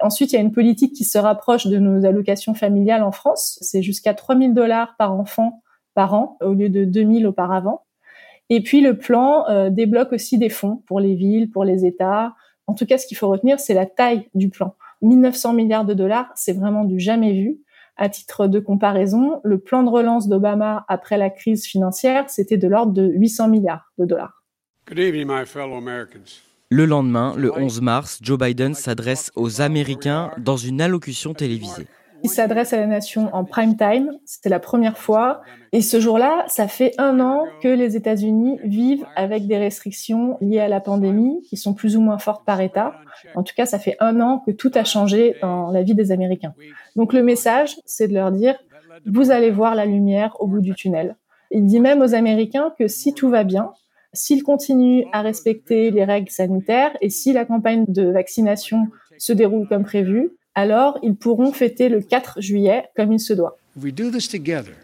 Ensuite, 0.00 0.32
il 0.32 0.36
y 0.36 0.38
a 0.38 0.42
une 0.42 0.52
politique 0.52 0.92
qui 0.94 1.04
se 1.04 1.18
rapproche 1.18 1.66
de 1.66 1.78
nos 1.78 2.04
allocations 2.04 2.54
familiales 2.54 3.02
en 3.02 3.12
France. 3.12 3.58
C'est 3.62 3.82
jusqu'à 3.82 4.14
3000 4.14 4.52
dollars 4.52 4.94
par 4.98 5.12
enfant 5.12 5.62
par 5.94 6.14
an 6.14 6.36
au 6.40 6.54
lieu 6.54 6.68
de 6.68 6.84
2000 6.84 7.26
auparavant. 7.26 7.82
Et 8.50 8.62
puis 8.62 8.80
le 8.80 8.98
plan 8.98 9.70
débloque 9.70 10.12
aussi 10.12 10.38
des 10.38 10.48
fonds 10.48 10.82
pour 10.86 10.98
les 10.98 11.14
villes, 11.14 11.50
pour 11.50 11.64
les 11.64 11.86
États. 11.86 12.34
En 12.66 12.74
tout 12.74 12.84
cas, 12.84 12.98
ce 12.98 13.06
qu'il 13.06 13.16
faut 13.16 13.28
retenir, 13.28 13.60
c'est 13.60 13.74
la 13.74 13.86
taille 13.86 14.28
du 14.34 14.48
plan. 14.48 14.74
1900 15.02 15.52
milliards 15.52 15.84
de 15.84 15.94
dollars, 15.94 16.30
c'est 16.34 16.52
vraiment 16.52 16.84
du 16.84 16.98
jamais 16.98 17.32
vu. 17.32 17.58
À 17.96 18.08
titre 18.08 18.46
de 18.46 18.58
comparaison, 18.58 19.40
le 19.44 19.58
plan 19.58 19.82
de 19.82 19.90
relance 19.90 20.28
d'Obama 20.28 20.84
après 20.88 21.18
la 21.18 21.28
crise 21.28 21.66
financière, 21.66 22.30
c'était 22.30 22.56
de 22.56 22.66
l'ordre 22.66 22.92
de 22.92 23.04
800 23.04 23.48
milliards 23.48 23.92
de 23.98 24.06
dollars. 24.06 24.42
Le 26.70 26.86
lendemain, 26.86 27.34
le 27.36 27.52
11 27.54 27.82
mars, 27.82 28.18
Joe 28.22 28.38
Biden 28.38 28.74
s'adresse 28.74 29.30
aux 29.36 29.60
Américains 29.60 30.30
dans 30.38 30.56
une 30.56 30.80
allocution 30.80 31.34
télévisée. 31.34 31.86
Il 32.24 32.30
s'adresse 32.30 32.72
à 32.72 32.78
la 32.78 32.86
nation 32.86 33.28
en 33.32 33.44
prime 33.44 33.76
time. 33.76 34.12
C'était 34.24 34.48
la 34.48 34.60
première 34.60 34.96
fois. 34.96 35.42
Et 35.72 35.80
ce 35.80 36.00
jour-là, 36.00 36.44
ça 36.46 36.68
fait 36.68 36.92
un 36.98 37.20
an 37.20 37.44
que 37.62 37.68
les 37.68 37.96
États-Unis 37.96 38.58
vivent 38.64 39.04
avec 39.16 39.46
des 39.46 39.58
restrictions 39.58 40.36
liées 40.40 40.60
à 40.60 40.68
la 40.68 40.80
pandémie 40.80 41.42
qui 41.48 41.56
sont 41.56 41.74
plus 41.74 41.96
ou 41.96 42.00
moins 42.00 42.18
fortes 42.18 42.44
par 42.44 42.60
État. 42.60 42.94
En 43.34 43.42
tout 43.42 43.54
cas, 43.56 43.66
ça 43.66 43.78
fait 43.78 43.96
un 44.00 44.20
an 44.20 44.42
que 44.46 44.52
tout 44.52 44.70
a 44.74 44.84
changé 44.84 45.36
dans 45.42 45.70
la 45.70 45.82
vie 45.82 45.94
des 45.94 46.12
Américains. 46.12 46.54
Donc 46.96 47.12
le 47.12 47.22
message, 47.22 47.76
c'est 47.84 48.08
de 48.08 48.14
leur 48.14 48.30
dire, 48.30 48.56
vous 49.06 49.30
allez 49.30 49.50
voir 49.50 49.74
la 49.74 49.86
lumière 49.86 50.36
au 50.40 50.46
bout 50.46 50.60
du 50.60 50.74
tunnel. 50.74 51.16
Il 51.50 51.66
dit 51.66 51.80
même 51.80 52.00
aux 52.02 52.14
Américains 52.14 52.72
que 52.78 52.88
si 52.88 53.14
tout 53.14 53.28
va 53.28 53.44
bien, 53.44 53.72
s'ils 54.12 54.42
continuent 54.42 55.04
à 55.12 55.22
respecter 55.22 55.90
les 55.90 56.04
règles 56.04 56.30
sanitaires 56.30 56.96
et 57.00 57.10
si 57.10 57.32
la 57.32 57.44
campagne 57.44 57.84
de 57.88 58.10
vaccination 58.10 58.88
se 59.18 59.32
déroule 59.32 59.68
comme 59.68 59.84
prévu, 59.84 60.32
alors 60.54 60.98
ils 61.02 61.14
pourront 61.14 61.52
fêter 61.52 61.88
le 61.88 62.00
4 62.00 62.40
juillet 62.40 62.84
comme 62.96 63.12
il 63.12 63.20
se 63.20 63.32
doit. 63.32 63.56
we 63.80 63.92
do 63.92 64.10
this 64.10 64.28
together, 64.28 64.76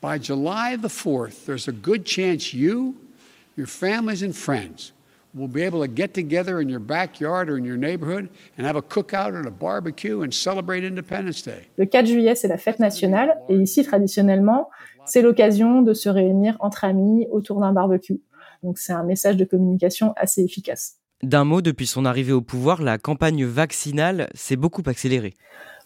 by 0.00 0.18
July 0.18 0.76
the 0.76 0.88
4th, 0.88 1.44
there's 1.46 1.68
a 1.68 1.72
good 1.72 2.04
chance 2.04 2.52
you, 2.52 2.94
your 3.56 3.68
families 3.68 4.22
and 4.22 4.32
friends 4.32 4.92
will 5.36 5.48
be 5.48 5.62
able 5.62 5.80
to 5.80 5.88
get 5.88 6.14
together 6.14 6.60
in 6.60 6.68
your 6.68 6.80
backyard 6.80 7.50
or 7.50 7.58
in 7.58 7.64
your 7.64 7.76
neighborhood 7.76 8.28
and 8.56 8.66
have 8.66 8.76
a 8.76 8.82
cookout 8.82 9.34
or 9.34 9.46
a 9.46 9.50
barbecue 9.50 10.22
and 10.22 10.32
celebrate 10.32 10.82
Independence 10.82 11.42
Day. 11.42 11.68
Le 11.76 11.84
4 11.84 12.06
juillet, 12.06 12.34
c'est 12.34 12.48
la 12.48 12.56
fête 12.56 12.78
nationale 12.78 13.36
et 13.48 13.56
ici 13.56 13.84
traditionnellement, 13.84 14.70
c'est 15.04 15.22
l'occasion 15.22 15.82
de 15.82 15.92
se 15.92 16.08
réunir 16.08 16.56
entre 16.60 16.84
amis 16.84 17.26
autour 17.30 17.60
d'un 17.60 17.72
barbecue. 17.72 18.20
Donc 18.62 18.78
c'est 18.78 18.94
un 18.94 19.04
message 19.04 19.36
de 19.36 19.44
communication 19.44 20.14
assez 20.16 20.42
efficace. 20.42 20.96
D'un 21.22 21.44
mot, 21.44 21.62
depuis 21.62 21.86
son 21.86 22.04
arrivée 22.04 22.32
au 22.32 22.42
pouvoir, 22.42 22.82
la 22.82 22.98
campagne 22.98 23.44
vaccinale 23.46 24.28
s'est 24.34 24.56
beaucoup 24.56 24.82
accélérée. 24.84 25.32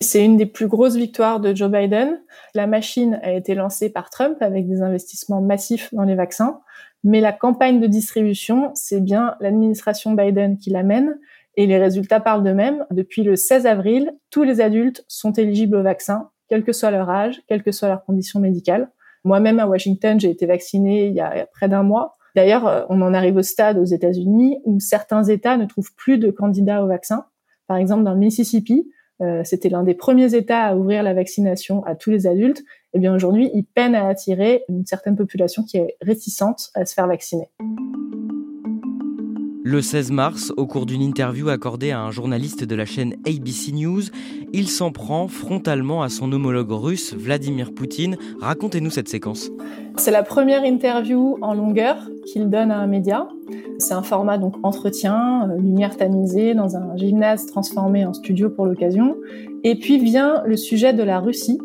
C'est 0.00 0.24
une 0.24 0.36
des 0.36 0.46
plus 0.46 0.66
grosses 0.66 0.96
victoires 0.96 1.38
de 1.38 1.54
Joe 1.54 1.70
Biden. 1.70 2.20
La 2.54 2.66
machine 2.66 3.20
a 3.22 3.32
été 3.32 3.54
lancée 3.54 3.90
par 3.90 4.10
Trump 4.10 4.38
avec 4.40 4.66
des 4.66 4.82
investissements 4.82 5.40
massifs 5.40 5.94
dans 5.94 6.02
les 6.02 6.16
vaccins, 6.16 6.60
mais 7.04 7.20
la 7.20 7.32
campagne 7.32 7.80
de 7.80 7.86
distribution, 7.86 8.72
c'est 8.74 9.00
bien 9.00 9.36
l'administration 9.40 10.14
Biden 10.14 10.58
qui 10.58 10.70
l'amène 10.70 11.16
et 11.56 11.66
les 11.66 11.78
résultats 11.78 12.20
parlent 12.20 12.42
d'eux-mêmes. 12.42 12.84
Depuis 12.90 13.22
le 13.22 13.36
16 13.36 13.66
avril, 13.66 14.12
tous 14.30 14.42
les 14.42 14.60
adultes 14.60 15.04
sont 15.06 15.32
éligibles 15.32 15.76
au 15.76 15.82
vaccin, 15.82 16.30
quel 16.48 16.64
que 16.64 16.72
soit 16.72 16.90
leur 16.90 17.08
âge, 17.08 17.40
quelles 17.46 17.62
que 17.62 17.72
soient 17.72 17.88
leurs 17.88 18.04
conditions 18.04 18.40
médicales. 18.40 18.90
Moi-même 19.22 19.60
à 19.60 19.66
Washington, 19.66 20.18
j'ai 20.18 20.30
été 20.30 20.46
vaccinée 20.46 21.06
il 21.06 21.14
y 21.14 21.20
a 21.20 21.46
près 21.52 21.68
d'un 21.68 21.84
mois 21.84 22.14
D'ailleurs, 22.36 22.66
euh, 22.66 22.82
on 22.88 23.00
en 23.02 23.14
arrive 23.14 23.36
au 23.36 23.42
stade 23.42 23.78
aux 23.78 23.84
États-Unis 23.84 24.58
où 24.64 24.80
certains 24.80 25.24
États 25.24 25.56
ne 25.56 25.66
trouvent 25.66 25.94
plus 25.94 26.18
de 26.18 26.30
candidats 26.30 26.82
au 26.84 26.86
vaccin. 26.86 27.24
Par 27.66 27.76
exemple, 27.76 28.04
dans 28.04 28.12
le 28.12 28.18
Mississippi, 28.18 28.90
euh, 29.20 29.42
c'était 29.44 29.68
l'un 29.68 29.82
des 29.82 29.94
premiers 29.94 30.34
États 30.34 30.64
à 30.64 30.76
ouvrir 30.76 31.02
la 31.02 31.14
vaccination 31.14 31.84
à 31.84 31.94
tous 31.94 32.10
les 32.10 32.26
adultes. 32.26 32.62
Eh 32.94 32.98
bien, 32.98 33.14
aujourd'hui, 33.14 33.50
ils 33.54 33.64
peinent 33.64 33.94
à 33.94 34.08
attirer 34.08 34.64
une 34.68 34.86
certaine 34.86 35.16
population 35.16 35.62
qui 35.62 35.76
est 35.76 35.96
réticente 36.00 36.70
à 36.74 36.84
se 36.86 36.94
faire 36.94 37.06
vacciner. 37.06 37.50
Le 39.62 39.82
16 39.82 40.10
mars, 40.10 40.54
au 40.56 40.66
cours 40.66 40.86
d'une 40.86 41.02
interview 41.02 41.50
accordée 41.50 41.90
à 41.90 42.00
un 42.00 42.10
journaliste 42.10 42.64
de 42.64 42.74
la 42.74 42.86
chaîne 42.86 43.16
ABC 43.26 43.72
News, 43.72 44.02
il 44.54 44.68
s'en 44.68 44.90
prend 44.90 45.28
frontalement 45.28 46.02
à 46.02 46.08
son 46.08 46.32
homologue 46.32 46.70
russe, 46.70 47.12
Vladimir 47.12 47.74
Poutine. 47.74 48.16
Racontez-nous 48.40 48.88
cette 48.88 49.08
séquence. 49.08 49.50
C'est 49.96 50.12
la 50.12 50.22
première 50.22 50.64
interview 50.64 51.36
en 51.42 51.52
longueur 51.52 51.96
qu'il 52.24 52.48
donne 52.48 52.70
à 52.70 52.78
un 52.78 52.86
média. 52.86 53.28
C'est 53.78 53.92
un 53.92 54.02
format 54.02 54.38
donc 54.38 54.54
entretien, 54.62 55.50
euh, 55.50 55.58
lumière 55.58 55.94
tamisée 55.94 56.54
dans 56.54 56.76
un 56.76 56.96
gymnase 56.96 57.44
transformé 57.44 58.06
en 58.06 58.14
studio 58.14 58.48
pour 58.48 58.64
l'occasion. 58.64 59.16
Et 59.62 59.74
puis 59.74 59.98
vient 59.98 60.42
le 60.46 60.56
sujet 60.56 60.94
de 60.94 61.02
la 61.02 61.20
Russie 61.20 61.58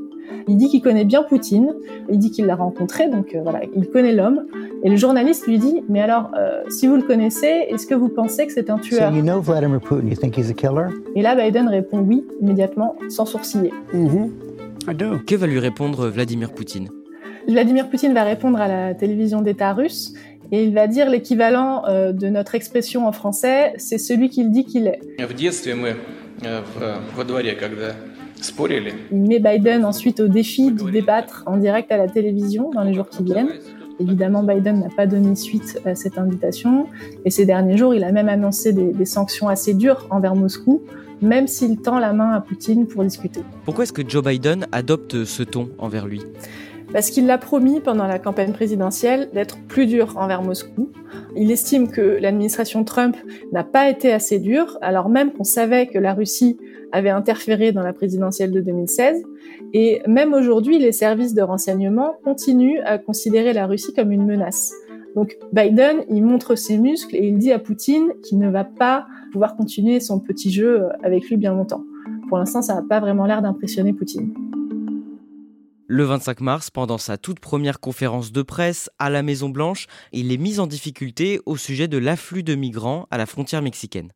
il 0.47 0.57
dit 0.57 0.69
qu'il 0.69 0.81
connaît 0.81 1.05
bien 1.05 1.23
Poutine, 1.23 1.73
il 2.09 2.19
dit 2.19 2.31
qu'il 2.31 2.45
l'a 2.45 2.55
rencontré, 2.55 3.09
donc 3.09 3.33
euh, 3.33 3.41
voilà, 3.41 3.61
il 3.75 3.87
connaît 3.89 4.13
l'homme. 4.13 4.45
Et 4.83 4.89
le 4.89 4.95
journaliste 4.95 5.47
lui 5.47 5.57
dit, 5.57 5.83
mais 5.89 6.01
alors, 6.01 6.31
euh, 6.37 6.61
si 6.69 6.87
vous 6.87 6.95
le 6.95 7.01
connaissez, 7.01 7.65
est-ce 7.69 7.87
que 7.87 7.95
vous 7.95 8.09
pensez 8.09 8.45
que 8.45 8.53
c'est 8.53 8.69
un 8.69 8.77
tueur? 8.77 9.09
So 9.09 9.15
you 9.15 9.23
know 9.23 9.41
Vladimir 9.41 9.79
Putin, 9.79 10.07
you 10.07 10.15
think 10.15 10.37
he's 10.37 10.49
a 10.49 10.53
killer? 10.53 10.87
Et 11.15 11.21
là, 11.21 11.35
Biden 11.35 11.67
répond 11.67 11.99
oui, 11.99 12.23
immédiatement, 12.41 12.95
sans 13.09 13.25
sourciller. 13.25 13.71
Mm-hmm. 13.93 14.29
I 14.87 14.93
do. 14.93 15.17
Que 15.25 15.35
va 15.35 15.47
lui 15.47 15.59
répondre 15.59 16.07
Vladimir 16.09 16.51
Poutine? 16.51 16.89
Vladimir 17.47 17.89
Poutine 17.89 18.13
va 18.13 18.23
répondre 18.23 18.59
à 18.59 18.67
la 18.67 18.93
télévision 18.93 19.41
d'État 19.41 19.73
russe 19.73 20.13
et 20.51 20.63
il 20.63 20.73
va 20.73 20.87
dire 20.87 21.09
l'équivalent 21.09 21.83
euh, 21.87 22.11
de 22.11 22.27
notre 22.27 22.55
expression 22.55 23.07
en 23.07 23.11
français, 23.11 23.73
c'est 23.77 23.97
celui 23.97 24.29
qu'il 24.29 24.51
dit 24.51 24.65
qu'il 24.65 24.87
est. 24.87 24.99
Il 29.11 29.21
met 29.23 29.39
Biden 29.39 29.85
ensuite 29.85 30.19
au 30.19 30.27
défi 30.27 30.71
de 30.71 30.89
débattre 30.89 31.43
en 31.45 31.57
direct 31.57 31.91
à 31.91 31.97
la 31.97 32.07
télévision 32.07 32.71
dans 32.71 32.83
les 32.83 32.93
jours 32.93 33.09
qui 33.09 33.23
viennent. 33.23 33.51
Évidemment, 33.99 34.43
Biden 34.43 34.81
n'a 34.81 34.89
pas 34.89 35.07
donné 35.07 35.35
suite 35.35 35.79
à 35.85 35.95
cette 35.95 36.17
invitation. 36.17 36.87
Et 37.23 37.29
ces 37.29 37.45
derniers 37.45 37.77
jours, 37.77 37.93
il 37.93 38.03
a 38.03 38.11
même 38.11 38.27
annoncé 38.27 38.73
des, 38.73 38.91
des 38.91 39.05
sanctions 39.05 39.47
assez 39.47 39.73
dures 39.73 40.05
envers 40.09 40.35
Moscou, 40.35 40.81
même 41.21 41.47
s'il 41.47 41.81
tend 41.81 41.99
la 41.99 42.11
main 42.11 42.31
à 42.31 42.41
Poutine 42.41 42.87
pour 42.87 43.03
discuter. 43.03 43.41
Pourquoi 43.63 43.85
est-ce 43.85 43.93
que 43.93 44.07
Joe 44.07 44.23
Biden 44.23 44.67
adopte 44.71 45.23
ce 45.23 45.43
ton 45.43 45.69
envers 45.77 46.07
lui? 46.07 46.21
Parce 46.95 47.09
qu'il 47.09 47.25
l'a 47.25 47.37
promis 47.37 47.81
pendant 47.81 48.07
la 48.07 48.19
campagne 48.19 48.53
présidentielle 48.53 49.27
d'être 49.33 49.57
plus 49.67 49.85
dur 49.85 50.15
envers 50.15 50.41
Moscou. 50.41 50.93
Il 51.35 51.51
estime 51.51 51.89
que 51.89 51.99
l'administration 52.21 52.85
Trump 52.85 53.17
n'a 53.51 53.65
pas 53.65 53.89
été 53.89 54.13
assez 54.13 54.39
dure, 54.39 54.77
alors 54.81 55.09
même 55.09 55.33
qu'on 55.33 55.43
savait 55.43 55.87
que 55.87 55.97
la 55.97 56.13
Russie 56.13 56.55
avait 56.93 57.09
interféré 57.09 57.73
dans 57.73 57.81
la 57.81 57.91
présidentielle 57.91 58.51
de 58.51 58.61
2016. 58.61 59.23
Et 59.73 60.03
même 60.07 60.33
aujourd'hui, 60.33 60.79
les 60.79 60.93
services 60.93 61.33
de 61.33 61.41
renseignement 61.41 62.13
continuent 62.23 62.79
à 62.85 62.97
considérer 62.97 63.51
la 63.51 63.67
Russie 63.67 63.93
comme 63.93 64.13
une 64.13 64.25
menace. 64.25 64.73
Donc 65.17 65.37
Biden, 65.51 65.97
il 66.09 66.23
montre 66.23 66.55
ses 66.55 66.77
muscles 66.77 67.17
et 67.17 67.27
il 67.27 67.37
dit 67.37 67.51
à 67.51 67.59
Poutine 67.59 68.13
qu'il 68.23 68.39
ne 68.39 68.49
va 68.49 68.63
pas 68.63 69.05
pouvoir 69.33 69.57
continuer 69.57 69.99
son 69.99 70.21
petit 70.21 70.49
jeu 70.49 70.85
avec 71.03 71.27
lui 71.27 71.35
bien 71.35 71.53
longtemps. 71.53 71.83
Pour 72.29 72.37
l'instant, 72.37 72.61
ça 72.61 72.75
n'a 72.75 72.83
pas 72.83 73.01
vraiment 73.01 73.25
l'air 73.25 73.41
d'impressionner 73.41 73.91
Poutine. 73.91 74.33
Le 75.97 76.03
25 76.03 76.41
mars, 76.41 76.71
pendant 76.71 76.97
sa 76.97 77.17
toute 77.17 77.39
première 77.39 77.79
conférence 77.79 78.33
de 78.33 78.41
presse 78.41 78.89
à 78.99 79.09
la 79.09 79.23
Maison 79.23 79.47
Blanche, 79.47 79.87
il 80.11 80.33
est 80.33 80.37
mis 80.37 80.59
en 80.59 80.67
difficulté 80.67 81.39
au 81.45 81.55
sujet 81.55 81.87
de 81.87 81.97
l'afflux 81.97 82.43
de 82.43 82.53
migrants 82.53 83.07
à 83.11 83.17
la 83.17 83.25
frontière 83.25 83.61
mexicaine. 83.61 84.11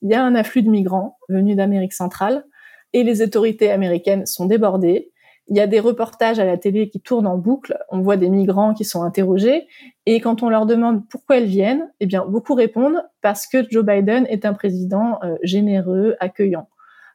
Il 0.00 0.08
y 0.08 0.14
a 0.14 0.24
un 0.24 0.34
afflux 0.34 0.62
de 0.62 0.70
migrants 0.70 1.18
venus 1.28 1.54
d'Amérique 1.54 1.92
centrale 1.92 2.46
et 2.94 3.04
les 3.04 3.20
autorités 3.20 3.70
américaines 3.70 4.24
sont 4.24 4.46
débordées. 4.46 5.12
Il 5.48 5.56
y 5.58 5.60
a 5.60 5.66
des 5.66 5.80
reportages 5.80 6.38
à 6.38 6.46
la 6.46 6.56
télé 6.56 6.88
qui 6.88 7.02
tournent 7.02 7.26
en 7.26 7.36
boucle. 7.36 7.76
On 7.90 8.00
voit 8.00 8.16
des 8.16 8.30
migrants 8.30 8.72
qui 8.72 8.86
sont 8.86 9.02
interrogés 9.02 9.66
et 10.06 10.20
quand 10.20 10.42
on 10.42 10.48
leur 10.48 10.64
demande 10.64 11.06
pourquoi 11.10 11.36
ils 11.36 11.46
viennent, 11.46 11.92
eh 12.00 12.06
bien 12.06 12.24
beaucoup 12.24 12.54
répondent 12.54 13.02
parce 13.20 13.46
que 13.46 13.70
Joe 13.70 13.84
Biden 13.84 14.24
est 14.30 14.46
un 14.46 14.54
président 14.54 15.18
euh, 15.22 15.36
généreux, 15.42 16.16
accueillant. 16.20 16.70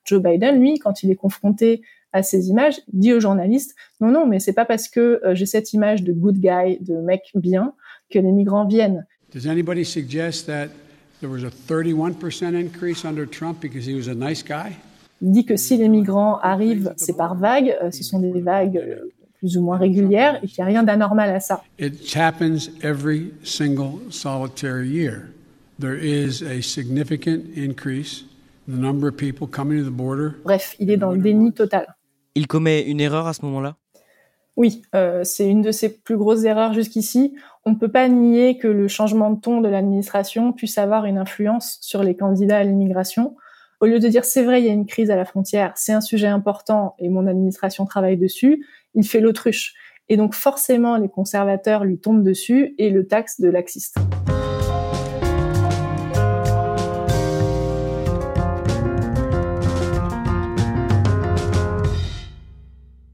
Joe 0.05 0.21
Biden, 0.21 0.59
lui, 0.59 0.77
quand 0.77 1.01
il 1.01 1.09
est 1.09 1.15
confronté 1.15 1.81
à 2.13 2.23
ces 2.23 2.49
images, 2.49 2.79
dit 2.91 3.13
aux 3.13 3.19
journalistes 3.19 3.75
non 3.99 4.11
non 4.11 4.25
mais 4.25 4.39
c'est 4.39 4.53
pas 4.53 4.65
parce 4.65 4.87
que 4.87 5.19
euh, 5.25 5.35
j'ai 5.35 5.45
cette 5.45 5.73
image 5.73 6.03
de 6.03 6.13
good 6.13 6.39
guy, 6.39 6.77
de 6.81 6.95
mec 6.95 7.31
bien 7.35 7.73
que 8.09 8.19
les 8.19 8.31
migrants 8.31 8.65
viennent. 8.65 9.05
Does 9.33 9.47
anybody 9.47 9.83
suggest 9.83 10.45
that 10.45 10.69
there 11.19 11.29
was 11.29 11.43
a 11.43 11.49
31% 11.49 12.55
increase 12.55 13.03
under 13.03 13.27
Trump 13.27 13.59
because 13.61 13.87
he 13.87 13.95
was 13.95 14.07
a 14.07 14.13
nice 14.13 14.43
guy? 14.43 14.75
Il 15.21 15.31
dit 15.31 15.45
que 15.45 15.55
si 15.55 15.77
les 15.77 15.89
migrants 15.89 16.37
arrivent, 16.39 16.93
c'est 16.97 17.15
par 17.15 17.35
vagues, 17.35 17.75
euh, 17.81 17.91
ce 17.91 18.03
sont 18.03 18.19
des 18.19 18.41
vagues 18.41 18.77
euh, 18.77 19.09
plus 19.39 19.57
ou 19.57 19.61
moins 19.61 19.77
régulières 19.77 20.39
et 20.43 20.47
qu'il 20.47 20.63
n'y 20.63 20.63
a 20.63 20.65
rien 20.67 20.83
d'anormal 20.83 21.29
à 21.29 21.39
ça. 21.39 21.63
It 21.79 22.15
happens 22.15 22.69
every 22.83 23.31
single 23.43 23.99
solitary 24.09 24.89
year. 24.89 25.29
There 25.79 25.97
is 25.97 26.43
a 26.43 26.61
significant 26.61 27.57
increase 27.57 28.25
in 28.67 28.73
the 28.73 28.79
number 28.79 29.07
of 29.07 29.17
people 29.17 29.47
coming 29.47 29.79
to 29.79 29.89
the 29.89 29.93
border. 29.93 30.35
Bref, 30.43 30.75
il 30.79 30.91
est 30.91 30.97
dans 30.97 31.11
le 31.11 31.19
déni 31.19 31.51
total. 31.53 31.87
Il 32.35 32.47
commet 32.47 32.81
une 32.81 32.99
erreur 32.99 33.27
à 33.27 33.33
ce 33.33 33.43
moment-là? 33.45 33.75
Oui, 34.55 34.83
euh, 34.93 35.23
c'est 35.23 35.47
une 35.47 35.61
de 35.61 35.71
ses 35.71 35.89
plus 35.89 36.17
grosses 36.17 36.43
erreurs 36.43 36.73
jusqu'ici. 36.73 37.33
On 37.65 37.71
ne 37.71 37.75
peut 37.75 37.91
pas 37.91 38.07
nier 38.07 38.57
que 38.57 38.67
le 38.67 38.87
changement 38.87 39.31
de 39.31 39.39
ton 39.39 39.61
de 39.61 39.67
l'administration 39.67 40.53
puisse 40.53 40.77
avoir 40.77 41.05
une 41.05 41.17
influence 41.17 41.79
sur 41.81 42.03
les 42.03 42.15
candidats 42.15 42.59
à 42.59 42.63
l'immigration. 42.63 43.35
Au 43.81 43.85
lieu 43.85 43.99
de 43.99 44.07
dire 44.07 44.25
c'est 44.25 44.43
vrai, 44.43 44.61
il 44.61 44.65
y 44.65 44.69
a 44.69 44.73
une 44.73 44.85
crise 44.85 45.09
à 45.09 45.15
la 45.15 45.25
frontière, 45.25 45.73
c'est 45.75 45.91
un 45.91 46.01
sujet 46.01 46.27
important 46.27 46.95
et 46.99 47.09
mon 47.09 47.27
administration 47.27 47.85
travaille 47.85 48.17
dessus, 48.17 48.65
il 48.93 49.05
fait 49.05 49.19
l'autruche. 49.19 49.73
Et 50.07 50.17
donc 50.17 50.35
forcément, 50.35 50.97
les 50.97 51.09
conservateurs 51.09 51.83
lui 51.83 51.97
tombent 51.99 52.23
dessus 52.23 52.75
et 52.77 52.91
le 52.91 53.07
taxent 53.07 53.41
de 53.41 53.49
laxiste. 53.49 53.97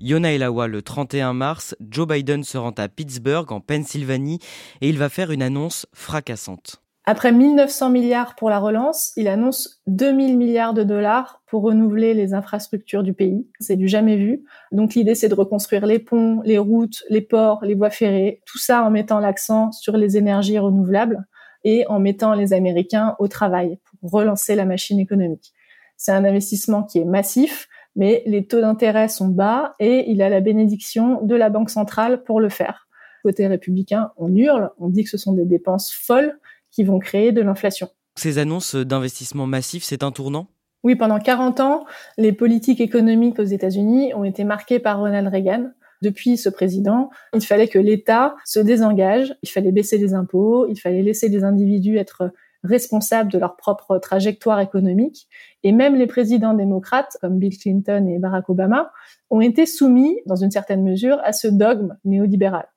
Yona 0.09 0.33
Elawa, 0.33 0.67
le 0.67 0.81
31 0.81 1.33
mars, 1.33 1.75
Joe 1.87 2.07
Biden 2.07 2.43
se 2.43 2.57
rend 2.57 2.73
à 2.79 2.87
Pittsburgh, 2.87 3.51
en 3.51 3.59
Pennsylvanie, 3.59 4.39
et 4.81 4.89
il 4.89 4.97
va 4.97 5.07
faire 5.07 5.29
une 5.29 5.43
annonce 5.43 5.85
fracassante. 5.93 6.81
Après 7.05 7.31
1900 7.31 7.91
milliards 7.91 8.35
pour 8.35 8.49
la 8.49 8.57
relance, 8.57 9.11
il 9.17 9.27
annonce 9.27 9.83
2000 9.85 10.35
milliards 10.35 10.73
de 10.73 10.81
dollars 10.81 11.43
pour 11.45 11.61
renouveler 11.61 12.15
les 12.15 12.33
infrastructures 12.33 13.03
du 13.03 13.13
pays. 13.13 13.47
C'est 13.59 13.75
du 13.75 13.87
jamais 13.87 14.17
vu. 14.17 14.43
Donc 14.71 14.95
l'idée, 14.95 15.13
c'est 15.13 15.29
de 15.29 15.35
reconstruire 15.35 15.85
les 15.85 15.99
ponts, 15.99 16.41
les 16.43 16.57
routes, 16.57 17.03
les 17.11 17.21
ports, 17.21 17.63
les 17.63 17.75
voies 17.75 17.91
ferrées, 17.91 18.41
tout 18.47 18.57
ça 18.57 18.81
en 18.81 18.89
mettant 18.89 19.19
l'accent 19.19 19.71
sur 19.71 19.95
les 19.95 20.17
énergies 20.17 20.57
renouvelables 20.57 21.23
et 21.63 21.85
en 21.87 21.99
mettant 21.99 22.33
les 22.33 22.53
Américains 22.53 23.15
au 23.19 23.27
travail 23.27 23.77
pour 24.01 24.09
relancer 24.09 24.55
la 24.55 24.65
machine 24.65 24.99
économique. 24.99 25.53
C'est 25.97 26.13
un 26.13 26.25
investissement 26.25 26.81
qui 26.81 26.97
est 26.97 27.05
massif, 27.05 27.67
mais 27.95 28.23
les 28.25 28.45
taux 28.45 28.61
d'intérêt 28.61 29.07
sont 29.07 29.27
bas 29.27 29.75
et 29.79 30.09
il 30.09 30.21
a 30.21 30.29
la 30.29 30.41
bénédiction 30.41 31.21
de 31.21 31.35
la 31.35 31.49
Banque 31.49 31.69
centrale 31.69 32.23
pour 32.23 32.39
le 32.39 32.49
faire. 32.49 32.87
Côté 33.23 33.47
républicain, 33.47 34.11
on 34.17 34.33
hurle, 34.35 34.71
on 34.77 34.89
dit 34.89 35.03
que 35.03 35.09
ce 35.09 35.17
sont 35.17 35.33
des 35.33 35.45
dépenses 35.45 35.91
folles 35.91 36.39
qui 36.71 36.83
vont 36.83 36.99
créer 36.99 37.31
de 37.31 37.41
l'inflation. 37.41 37.89
Ces 38.15 38.37
annonces 38.37 38.75
d'investissement 38.75 39.47
massif, 39.47 39.83
c'est 39.83 40.03
un 40.03 40.11
tournant? 40.11 40.47
Oui, 40.83 40.95
pendant 40.95 41.19
40 41.19 41.59
ans, 41.59 41.85
les 42.17 42.31
politiques 42.31 42.79
économiques 42.79 43.39
aux 43.39 43.43
États-Unis 43.43 44.13
ont 44.13 44.23
été 44.23 44.45
marquées 44.45 44.79
par 44.79 44.99
Ronald 44.99 45.27
Reagan. 45.27 45.71
Depuis 46.01 46.37
ce 46.37 46.47
président, 46.47 47.09
il 47.33 47.41
fallait 47.41 47.67
que 47.67 47.79
l'État 47.79 48.35
se 48.45 48.59
désengage, 48.59 49.35
il 49.43 49.49
fallait 49.49 49.73
baisser 49.73 49.97
les 49.97 50.13
impôts, 50.13 50.67
il 50.69 50.79
fallait 50.79 51.01
laisser 51.01 51.27
les 51.27 51.43
individus 51.43 51.97
être 51.97 52.31
responsables 52.63 53.31
de 53.31 53.37
leur 53.37 53.55
propre 53.55 53.97
trajectoire 53.97 54.59
économique. 54.59 55.27
Et 55.63 55.71
même 55.71 55.95
les 55.95 56.07
présidents 56.07 56.53
démocrates, 56.53 57.17
comme 57.21 57.39
Bill 57.39 57.57
Clinton 57.57 58.07
et 58.07 58.19
Barack 58.19 58.49
Obama, 58.49 58.91
ont 59.29 59.41
été 59.41 59.65
soumis, 59.65 60.19
dans 60.25 60.35
une 60.35 60.51
certaine 60.51 60.83
mesure, 60.83 61.19
à 61.23 61.33
ce 61.33 61.47
dogme 61.47 61.97
néolibéral. 62.05 62.67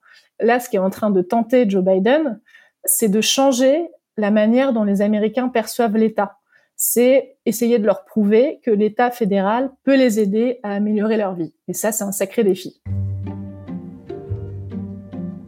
Là, 0.41 0.61
ce 0.61 0.69
qui 0.69 0.77
est 0.77 0.81
en 0.81 0.91
train 0.91 1.11
de 1.11 1.23
tenter 1.23 1.69
Joe 1.69 1.85
Biden, 1.85 2.41
c'est 2.85 3.09
de 3.09 3.21
changer 3.21 3.89
la 4.17 4.31
manière 4.31 4.73
dont 4.73 4.85
les 4.85 5.03
Américains 5.03 5.49
perçoivent 5.49 5.97
l'État. 5.97 6.39
C'est 6.77 7.37
essayer 7.47 7.79
de 7.79 7.87
leur 7.87 8.05
prouver 8.05 8.61
que 8.65 8.71
l'État 8.71 9.11
fédéral 9.11 9.71
peut 9.85 9.97
les 9.97 10.19
aider 10.21 10.59
à 10.63 10.73
améliorer 10.75 11.17
leur 11.17 11.35
vie. 11.35 11.55
Et 11.69 11.75
ça, 11.75 11.93
c'est 11.93 12.05
un 12.05 12.13
sacré 12.13 12.45
défi. 12.45 12.83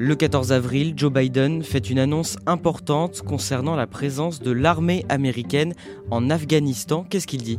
Le 0.06 0.14
14 0.14 0.52
avril, 0.52 0.92
Joe 0.98 1.10
Biden 1.10 1.62
fait 1.62 1.88
une 1.88 1.98
annonce 1.98 2.36
importante 2.44 3.22
concernant 3.22 3.74
la 3.74 3.86
présence 3.86 4.38
de 4.38 4.50
l'armée 4.50 5.06
américaine 5.08 5.72
en 6.10 6.28
Afghanistan. 6.28 7.06
Qu'est-ce 7.08 7.26
qu'il 7.26 7.42
dit? 7.42 7.56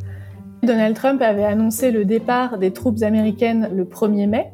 Donald 0.62 0.96
Trump 0.96 1.24
avait 1.24 1.44
annoncé 1.44 1.90
le 1.90 2.06
départ 2.06 2.60
des 2.60 2.70
troupes 2.70 3.02
américaines 3.02 3.72
le 3.76 3.84
1er 3.86 4.28
mai. 4.28 4.52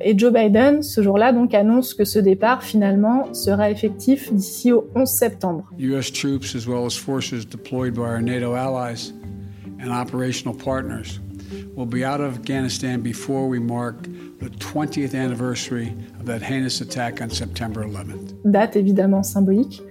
Et 0.00 0.18
Joe 0.18 0.32
Biden, 0.32 0.82
ce 0.82 1.02
jour-là, 1.02 1.34
donc 1.34 1.52
annonce 1.52 1.92
que 1.92 2.06
ce 2.06 2.18
départ, 2.18 2.62
finalement, 2.62 3.34
sera 3.34 3.70
effectif 3.70 4.32
d'ici 4.32 4.72
au 4.72 4.88
11 4.94 5.06
septembre. 5.06 5.70
U.S. 5.78 6.10
troops, 6.10 6.54
as 6.56 6.66
well 6.66 6.86
as 6.86 6.96
forces 6.96 7.46
deployed 7.46 7.92
by 7.92 8.04
our 8.04 8.22
NATO 8.22 8.54
allies 8.54 9.12
and 9.84 9.90
operational 9.90 10.56
partners, 10.56 11.20
will 11.76 11.86
be 11.86 12.06
out 12.06 12.22
of 12.22 12.38
Afghanistan 12.38 13.02
before 13.02 13.46
we 13.46 13.60
mark 13.60 13.96
the 14.40 14.50
20th 14.50 15.14
anniversary 15.14 15.94
of 16.20 16.26
that 16.26 16.42
heinous 16.42 16.80
attack 16.80 17.20
on 17.20 17.30
September 17.30 17.84
11th. 17.84 18.34
Date 18.44 18.76
évidemment 18.76 19.22
symbolique. 19.22 19.82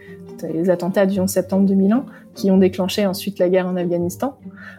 les 0.43 0.69
attentats 0.69 1.05
du 1.05 1.19
11 1.19 1.29
septembre 1.29 1.65
2001 1.65 2.05
qui 2.35 2.51
ont 2.51 2.57
déclenché 2.57 3.05
ensuite 3.05 3.39
la 3.39 3.49
guerre 3.49 3.67
en 3.67 3.75
Afghanistan. 3.75 4.37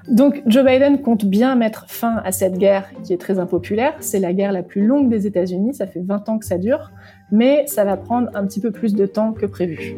Donc 0.09 0.43
Joe 0.47 0.65
Biden 0.65 1.03
compte 1.03 1.25
bien 1.25 1.55
mettre 1.57 1.87
fin 1.89 2.21
à 2.25 2.33
cette 2.33 2.59
guerre 2.59 2.89
qui 3.03 3.13
est 3.13 3.19
très 3.19 3.39
impopulaire. 3.39 3.95
C'est 4.01 4.21
la 4.21 4.33
guerre 4.33 4.53
la 4.53 4.63
plus 4.63 4.87
longue 4.87 5.09
des 5.09 5.27
États-Unis, 5.27 5.75
ça 5.75 5.87
fait 5.87 6.03
20 6.03 6.29
ans 6.29 6.39
que 6.39 6.47
ça 6.47 6.59
dure, 6.59 6.93
mais 7.33 7.67
ça 7.67 7.85
va 7.85 7.97
prendre 7.97 8.29
un 8.35 8.47
petit 8.47 8.61
peu 8.61 8.71
plus 8.71 8.95
de 8.95 9.07
temps 9.07 9.33
que 9.33 9.47
prévu. 9.47 9.97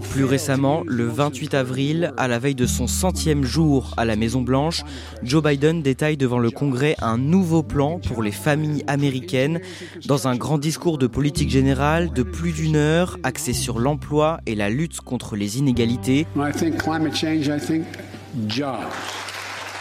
Plus 0.00 0.24
récemment, 0.24 0.82
le 0.86 1.06
28 1.06 1.54
avril, 1.54 2.12
à 2.16 2.28
la 2.28 2.38
veille 2.38 2.54
de 2.54 2.66
son 2.66 2.86
centième 2.86 3.44
jour 3.44 3.94
à 3.96 4.04
la 4.04 4.16
Maison-Blanche, 4.16 4.82
Joe 5.22 5.42
Biden 5.42 5.82
détaille 5.82 6.16
devant 6.16 6.38
le 6.38 6.50
Congrès 6.50 6.96
un 7.00 7.18
nouveau 7.18 7.62
plan 7.62 7.98
pour 7.98 8.22
les 8.22 8.32
familles 8.32 8.84
américaines 8.86 9.60
dans 10.06 10.28
un 10.28 10.36
grand 10.36 10.58
discours 10.58 10.98
de 10.98 11.06
politique 11.06 11.50
générale 11.50 12.12
de 12.12 12.22
plus 12.22 12.52
d'une 12.52 12.76
heure 12.76 13.18
axé 13.22 13.52
sur 13.52 13.78
l'emploi 13.78 14.40
et 14.46 14.54
la 14.54 14.70
lutte 14.70 15.00
contre 15.00 15.36
les 15.36 15.58
inégalités. 15.58 16.26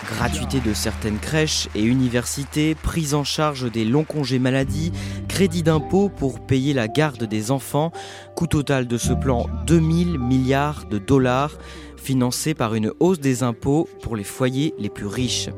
Gratuité 0.08 0.60
de 0.60 0.74
certaines 0.74 1.18
crèches 1.18 1.68
et 1.74 1.84
universités, 1.84 2.76
prise 2.76 3.16
en 3.16 3.24
charge 3.24 3.72
des 3.72 3.86
longs 3.86 4.04
congés 4.04 4.38
maladie, 4.38 4.92
crédit 5.28 5.64
d'impôt 5.64 6.10
pour 6.10 6.46
payer 6.46 6.74
la 6.74 6.88
garde 6.88 7.24
des 7.24 7.50
enfants. 7.50 7.92
Coût 8.36 8.46
total 8.46 8.88
de 8.88 8.98
ce 8.98 9.14
plan 9.14 9.48
2000 9.66 10.20
milliards 10.20 10.86
de 10.86 11.00
dollars, 11.00 11.58
financé 11.98 12.54
par 12.54 12.76
une 12.76 12.92
hausse 13.00 13.20
des 13.20 13.42
impôts 13.42 13.90
pour 14.04 14.16
les 14.16 14.24
foyers 14.24 14.76
les 14.78 14.90
plus 14.90 15.08
riches. 15.08 15.50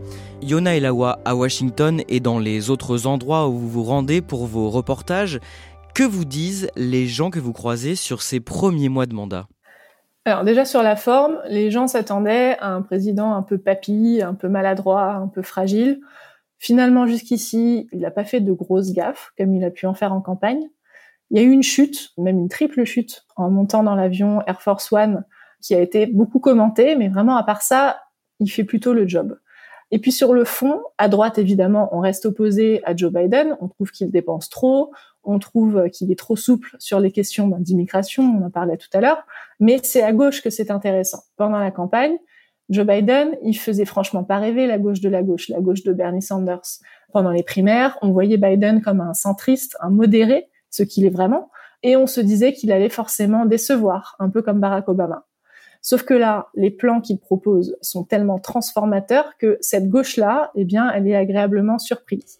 Yona 0.42 0.78
Elawa 0.78 1.20
à 1.26 1.36
Washington 1.36 2.02
et 2.08 2.22
dans 2.22 2.40
les 2.40 2.70
autres 2.70 3.06
endroits 3.06 3.50
où 3.50 3.58
vous 3.58 3.70
vous 3.70 3.84
rendez 3.84 4.22
pour 4.22 4.48
vos 4.48 4.70
reportages, 4.70 5.40
que 5.94 6.04
vous 6.04 6.26
disent 6.26 6.70
les 6.78 7.08
gens 7.08 7.32
que 7.32 7.40
vous 7.40 7.54
croisez 7.54 7.96
sur 7.96 8.22
ces 8.22 8.40
premiers 8.40 8.90
mois 8.90 9.08
de 9.08 9.14
mandat? 9.14 9.48
Alors 10.28 10.44
déjà 10.44 10.66
sur 10.66 10.84
la 10.84 10.96
forme, 10.96 11.40
les 11.48 11.72
gens 11.72 11.88
s'attendaient 11.88 12.58
à 12.60 12.68
un 12.68 12.82
président 12.82 13.34
un 13.34 13.44
peu 13.44 13.58
papy, 13.58 14.22
un 14.22 14.34
peu 14.34 14.50
maladroit, 14.50 15.14
un 15.14 15.28
peu 15.28 15.42
fragile. 15.42 16.02
Finalement, 16.60 17.08
jusqu'ici, 17.08 17.88
il 17.94 18.00
n'a 18.00 18.12
pas 18.12 18.26
fait 18.26 18.42
de 18.42 18.52
grosses 18.52 18.92
gaffes, 18.92 19.32
comme 19.38 19.56
il 19.56 19.64
a 19.64 19.70
pu 19.70 19.86
en 19.86 19.94
faire 19.94 20.12
en 20.12 20.22
campagne. 20.22 20.68
Il 21.30 21.38
y 21.38 21.40
a 21.40 21.44
eu 21.44 21.52
une 21.52 21.64
chute, 21.64 22.12
même 22.18 22.40
une 22.40 22.50
triple 22.50 22.84
chute, 22.84 23.26
en 23.36 23.50
montant 23.50 23.84
dans 23.84 23.96
l'avion 23.96 24.42
Air 24.48 24.62
Force 24.62 24.92
One, 24.92 25.24
qui 25.62 25.76
a 25.76 25.80
été 25.80 26.08
beaucoup 26.08 26.40
commentée, 26.40 26.96
mais 26.96 27.08
vraiment, 27.08 27.38
à 27.38 27.44
part 27.44 27.62
ça, 27.62 28.02
il 28.40 28.50
fait 28.50 28.64
plutôt 28.64 28.94
le 28.94 29.08
job. 29.08 29.38
Et 29.92 30.00
puis 30.00 30.12
sur 30.12 30.34
le 30.34 30.44
fond, 30.44 30.82
à 30.98 31.08
droite, 31.08 31.38
évidemment, 31.38 31.90
on 31.96 32.00
reste 32.02 32.26
opposé 32.26 32.82
à 32.84 32.96
Joe 32.96 33.12
Biden. 33.14 33.56
On 33.62 33.70
trouve 33.70 33.92
qu'il 33.92 34.12
dépense 34.12 34.50
trop, 34.50 34.92
on 35.28 35.40
trouve 35.40 35.90
qu'il 35.90 36.12
est 36.12 36.18
trop 36.18 36.36
souple 36.36 36.76
sur 36.80 37.00
les 37.00 37.12
questions 37.12 37.48
d'immigration, 37.60 38.24
on 38.24 38.46
en 38.46 38.50
parlait 38.50 38.78
tout 38.78 38.90
à 38.94 39.02
l'heure. 39.02 39.24
Mais 39.60 39.80
c'est 39.84 40.02
à 40.02 40.14
gauche 40.14 40.42
que 40.42 40.50
c'est 40.50 40.72
intéressant. 40.72 41.20
Pendant 41.36 41.60
la 41.60 41.70
campagne, 41.70 42.18
Joe 42.70 42.86
Biden, 42.86 43.38
il 43.44 43.54
faisait 43.54 43.86
franchement 43.86 44.24
pas 44.24 44.38
rêver 44.38 44.68
la 44.68 44.78
gauche 44.78 45.02
de 45.02 45.10
la 45.10 45.24
gauche, 45.24 45.50
la 45.50 45.60
gauche 45.60 45.84
de 45.84 45.94
Bernie 45.94 46.22
Sanders. 46.22 46.80
Pendant 47.12 47.32
les 47.32 47.44
primaires, 47.44 47.98
on 48.02 48.12
voyait 48.12 48.38
Biden 48.38 48.82
comme 48.82 49.02
un 49.02 49.14
centriste, 49.14 49.78
un 49.82 49.90
modéré, 49.90 50.48
ce 50.70 50.84
qu'il 50.84 51.06
est 51.06 51.10
vraiment, 51.10 51.52
et 51.84 51.96
on 51.96 52.08
se 52.08 52.22
disait 52.22 52.54
qu'il 52.54 52.72
allait 52.72 52.90
forcément 52.90 53.46
décevoir, 53.46 54.16
un 54.20 54.30
peu 54.30 54.42
comme 54.42 54.60
Barack 54.60 54.88
Obama. 54.88 55.26
Sauf 55.82 56.04
que 56.04 56.14
là, 56.14 56.48
les 56.56 56.72
plans 56.72 57.02
qu'il 57.02 57.20
propose 57.20 57.78
sont 57.82 58.04
tellement 58.04 58.40
transformateurs 58.40 59.38
que 59.38 59.58
cette 59.62 59.90
gauche-là, 59.90 60.52
eh 60.56 60.66
bien, 60.66 60.90
elle 60.92 61.08
est 61.08 61.16
agréablement 61.16 61.80
surprise. 61.80 62.40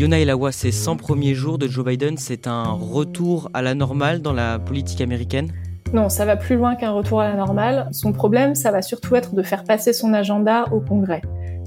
Yona 0.00 0.18
Elawa, 0.18 0.50
ces 0.50 0.72
100 0.72 0.96
premiers 0.96 1.34
jours 1.34 1.58
de 1.58 1.68
Joe 1.68 1.84
Biden, 1.84 2.16
c'est 2.16 2.46
un 2.46 2.70
retour 2.70 3.50
à 3.52 3.60
la 3.60 3.74
normale 3.74 4.22
dans 4.22 4.32
la 4.32 4.58
politique 4.58 5.02
américaine? 5.02 5.52
Non, 5.92 6.08
ça 6.08 6.24
va 6.24 6.36
plus 6.36 6.56
loin 6.56 6.74
qu'un 6.74 6.92
retour 6.92 7.20
à 7.20 7.28
la 7.28 7.36
normale. 7.36 7.86
Son 7.92 8.14
problème, 8.14 8.54
ça 8.54 8.70
va 8.70 8.80
surtout 8.80 9.14
être 9.14 9.34
de 9.34 9.42
faire 9.42 9.62
passer 9.62 9.92
son 9.92 10.14
agenda 10.14 10.64
au 10.72 10.80
Congrès. 10.80 11.20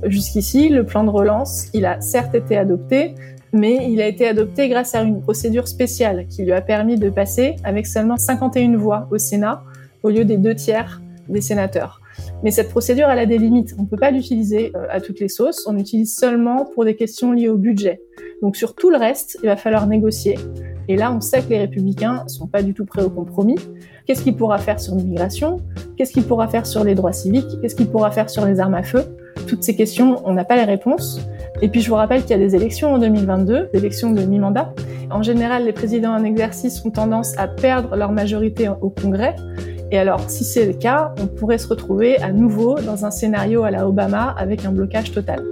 Jusqu'ici, 0.08 0.70
le 0.70 0.84
plan 0.84 1.04
de 1.04 1.12
relance, 1.12 1.68
il 1.76 1.86
a 1.86 2.02
certes 2.02 2.34
été 2.34 2.58
adopté, 2.58 3.14
mais 3.52 3.88
il 3.92 4.02
a 4.02 4.08
été 4.08 4.28
adopté 4.28 4.68
grâce 4.68 4.96
à 4.96 5.04
une 5.04 5.22
procédure 5.22 5.68
spéciale 5.68 6.26
qui 6.28 6.42
lui 6.42 6.54
a 6.54 6.62
permis 6.62 6.98
de 6.98 7.12
passer 7.12 7.58
avec 7.64 7.86
seulement 7.86 8.18
51 8.18 8.78
voix 8.78 9.08
au 9.12 9.20
Sénat 9.20 9.62
au 10.02 10.10
lieu 10.10 10.26
des 10.26 10.38
deux 10.38 10.56
tiers 10.56 11.04
des 11.30 11.42
sénateurs. 11.42 12.02
Mais 12.44 12.52
cette 12.52 12.70
procédure, 12.70 13.10
elle 13.10 13.20
a 13.20 13.26
des 13.26 13.38
limites. 13.38 13.76
On 13.78 13.84
ne 13.84 13.88
peut 13.88 13.98
pas 13.98 14.12
l'utiliser 14.12 14.72
euh, 14.76 14.88
à 14.90 15.02
toutes 15.02 15.20
les 15.20 15.30
sauces. 15.30 15.66
On 15.68 15.74
l'utilise 15.74 16.16
seulement 16.16 16.66
pour 16.66 16.86
des 16.86 16.96
questions 16.96 17.32
liées 17.32 17.48
au 17.48 17.58
budget. 17.58 18.02
Donc 18.42 18.56
sur 18.56 18.76
tout 18.76 18.90
le 18.90 18.98
reste, 18.98 19.38
il 19.44 19.48
va 19.48 19.56
falloir 19.56 19.88
négocier. 19.88 20.38
Et 20.88 20.98
là, 20.98 21.14
on 21.14 21.22
sait 21.22 21.42
que 21.42 21.50
les 21.50 21.60
républicains 21.60 22.24
sont 22.28 22.48
pas 22.48 22.62
du 22.62 22.74
tout 22.74 22.86
prêts 22.86 23.04
au 23.04 23.10
compromis. 23.10 23.56
Qu'est-ce 24.06 24.22
qu'il 24.22 24.36
pourra 24.36 24.58
faire 24.58 24.80
sur 24.80 24.96
l'immigration? 24.96 25.62
Qu'est-ce 25.96 26.12
qu'il 26.12 26.24
pourra 26.24 26.48
faire 26.48 26.66
sur 26.66 26.84
les 26.84 26.94
droits 26.94 27.14
civiques? 27.14 27.48
Qu'est-ce 27.62 27.76
qu'il 27.76 27.88
pourra 27.88 28.12
faire 28.12 28.30
sur 28.30 28.46
les 28.46 28.60
armes 28.60 28.74
à 28.74 28.84
feu? 28.84 29.04
Toutes 29.48 29.64
ces 29.64 29.76
questions, 29.76 30.22
on 30.26 30.34
n'a 30.34 30.44
pas 30.44 30.58
les 30.58 30.66
réponses. 30.66 31.22
Et 31.62 31.70
puis 31.70 31.80
je 31.80 31.90
vous 31.90 31.96
rappelle 31.96 32.22
qu'il 32.22 32.32
y 32.32 32.34
a 32.34 32.38
des 32.46 32.56
élections 32.56 32.94
en 32.94 32.98
2022, 32.98 33.70
des 33.72 33.80
élections 33.80 34.12
de 34.12 34.22
mi-mandat. 34.24 34.74
En 35.10 35.22
général, 35.22 35.66
les 35.66 35.74
présidents 35.74 36.14
en 36.14 36.24
exercice 36.24 36.84
ont 36.86 36.92
tendance 36.92 37.38
à 37.38 37.48
perdre 37.48 37.96
leur 37.96 38.12
majorité 38.12 38.68
au 38.68 38.90
Congrès. 38.90 39.36
Et 39.92 39.98
alors, 39.98 40.30
si 40.30 40.44
c'est 40.44 40.66
le 40.66 40.74
cas, 40.74 41.14
on 41.22 41.28
pourrait 41.28 41.60
se 41.60 41.68
retrouver 41.68 42.18
à 42.18 42.32
nouveau 42.32 42.80
dans 42.80 43.06
un 43.06 43.12
scénario 43.12 43.64
à 43.64 43.72
la 43.72 43.88
Obama 43.88 44.36
avec 44.38 44.66
un 44.66 44.72
blocage 44.72 45.12
total. 45.12 45.44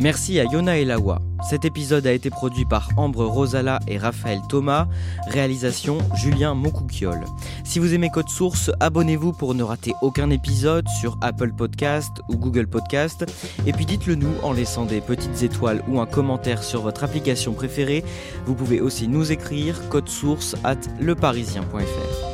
Merci 0.00 0.40
à 0.40 0.44
Yona 0.44 0.78
Elawa. 0.78 1.20
Cet 1.48 1.64
épisode 1.64 2.06
a 2.06 2.12
été 2.12 2.30
produit 2.30 2.64
par 2.64 2.88
Ambre 2.96 3.24
Rosala 3.24 3.78
et 3.86 3.96
Raphaël 3.96 4.40
Thomas. 4.48 4.88
Réalisation 5.28 5.98
Julien 6.16 6.54
Moncouquiol. 6.54 7.24
Si 7.64 7.78
vous 7.78 7.94
aimez 7.94 8.10
Code 8.10 8.28
Source, 8.28 8.70
abonnez-vous 8.80 9.32
pour 9.32 9.54
ne 9.54 9.62
rater 9.62 9.94
aucun 10.02 10.30
épisode 10.30 10.88
sur 11.00 11.16
Apple 11.20 11.52
Podcast 11.52 12.10
ou 12.28 12.36
Google 12.36 12.66
Podcast. 12.66 13.24
Et 13.66 13.72
puis 13.72 13.86
dites-le 13.86 14.16
nous 14.16 14.34
en 14.42 14.52
laissant 14.52 14.84
des 14.84 15.00
petites 15.00 15.42
étoiles 15.42 15.84
ou 15.88 16.00
un 16.00 16.06
commentaire 16.06 16.62
sur 16.62 16.82
votre 16.82 17.04
application 17.04 17.52
préférée. 17.52 18.04
Vous 18.46 18.54
pouvez 18.54 18.80
aussi 18.80 19.06
nous 19.06 19.32
écrire 19.32 19.88
code 19.90 20.08
source 20.08 20.56
at 20.64 20.80
leparisien.fr. 21.00 22.33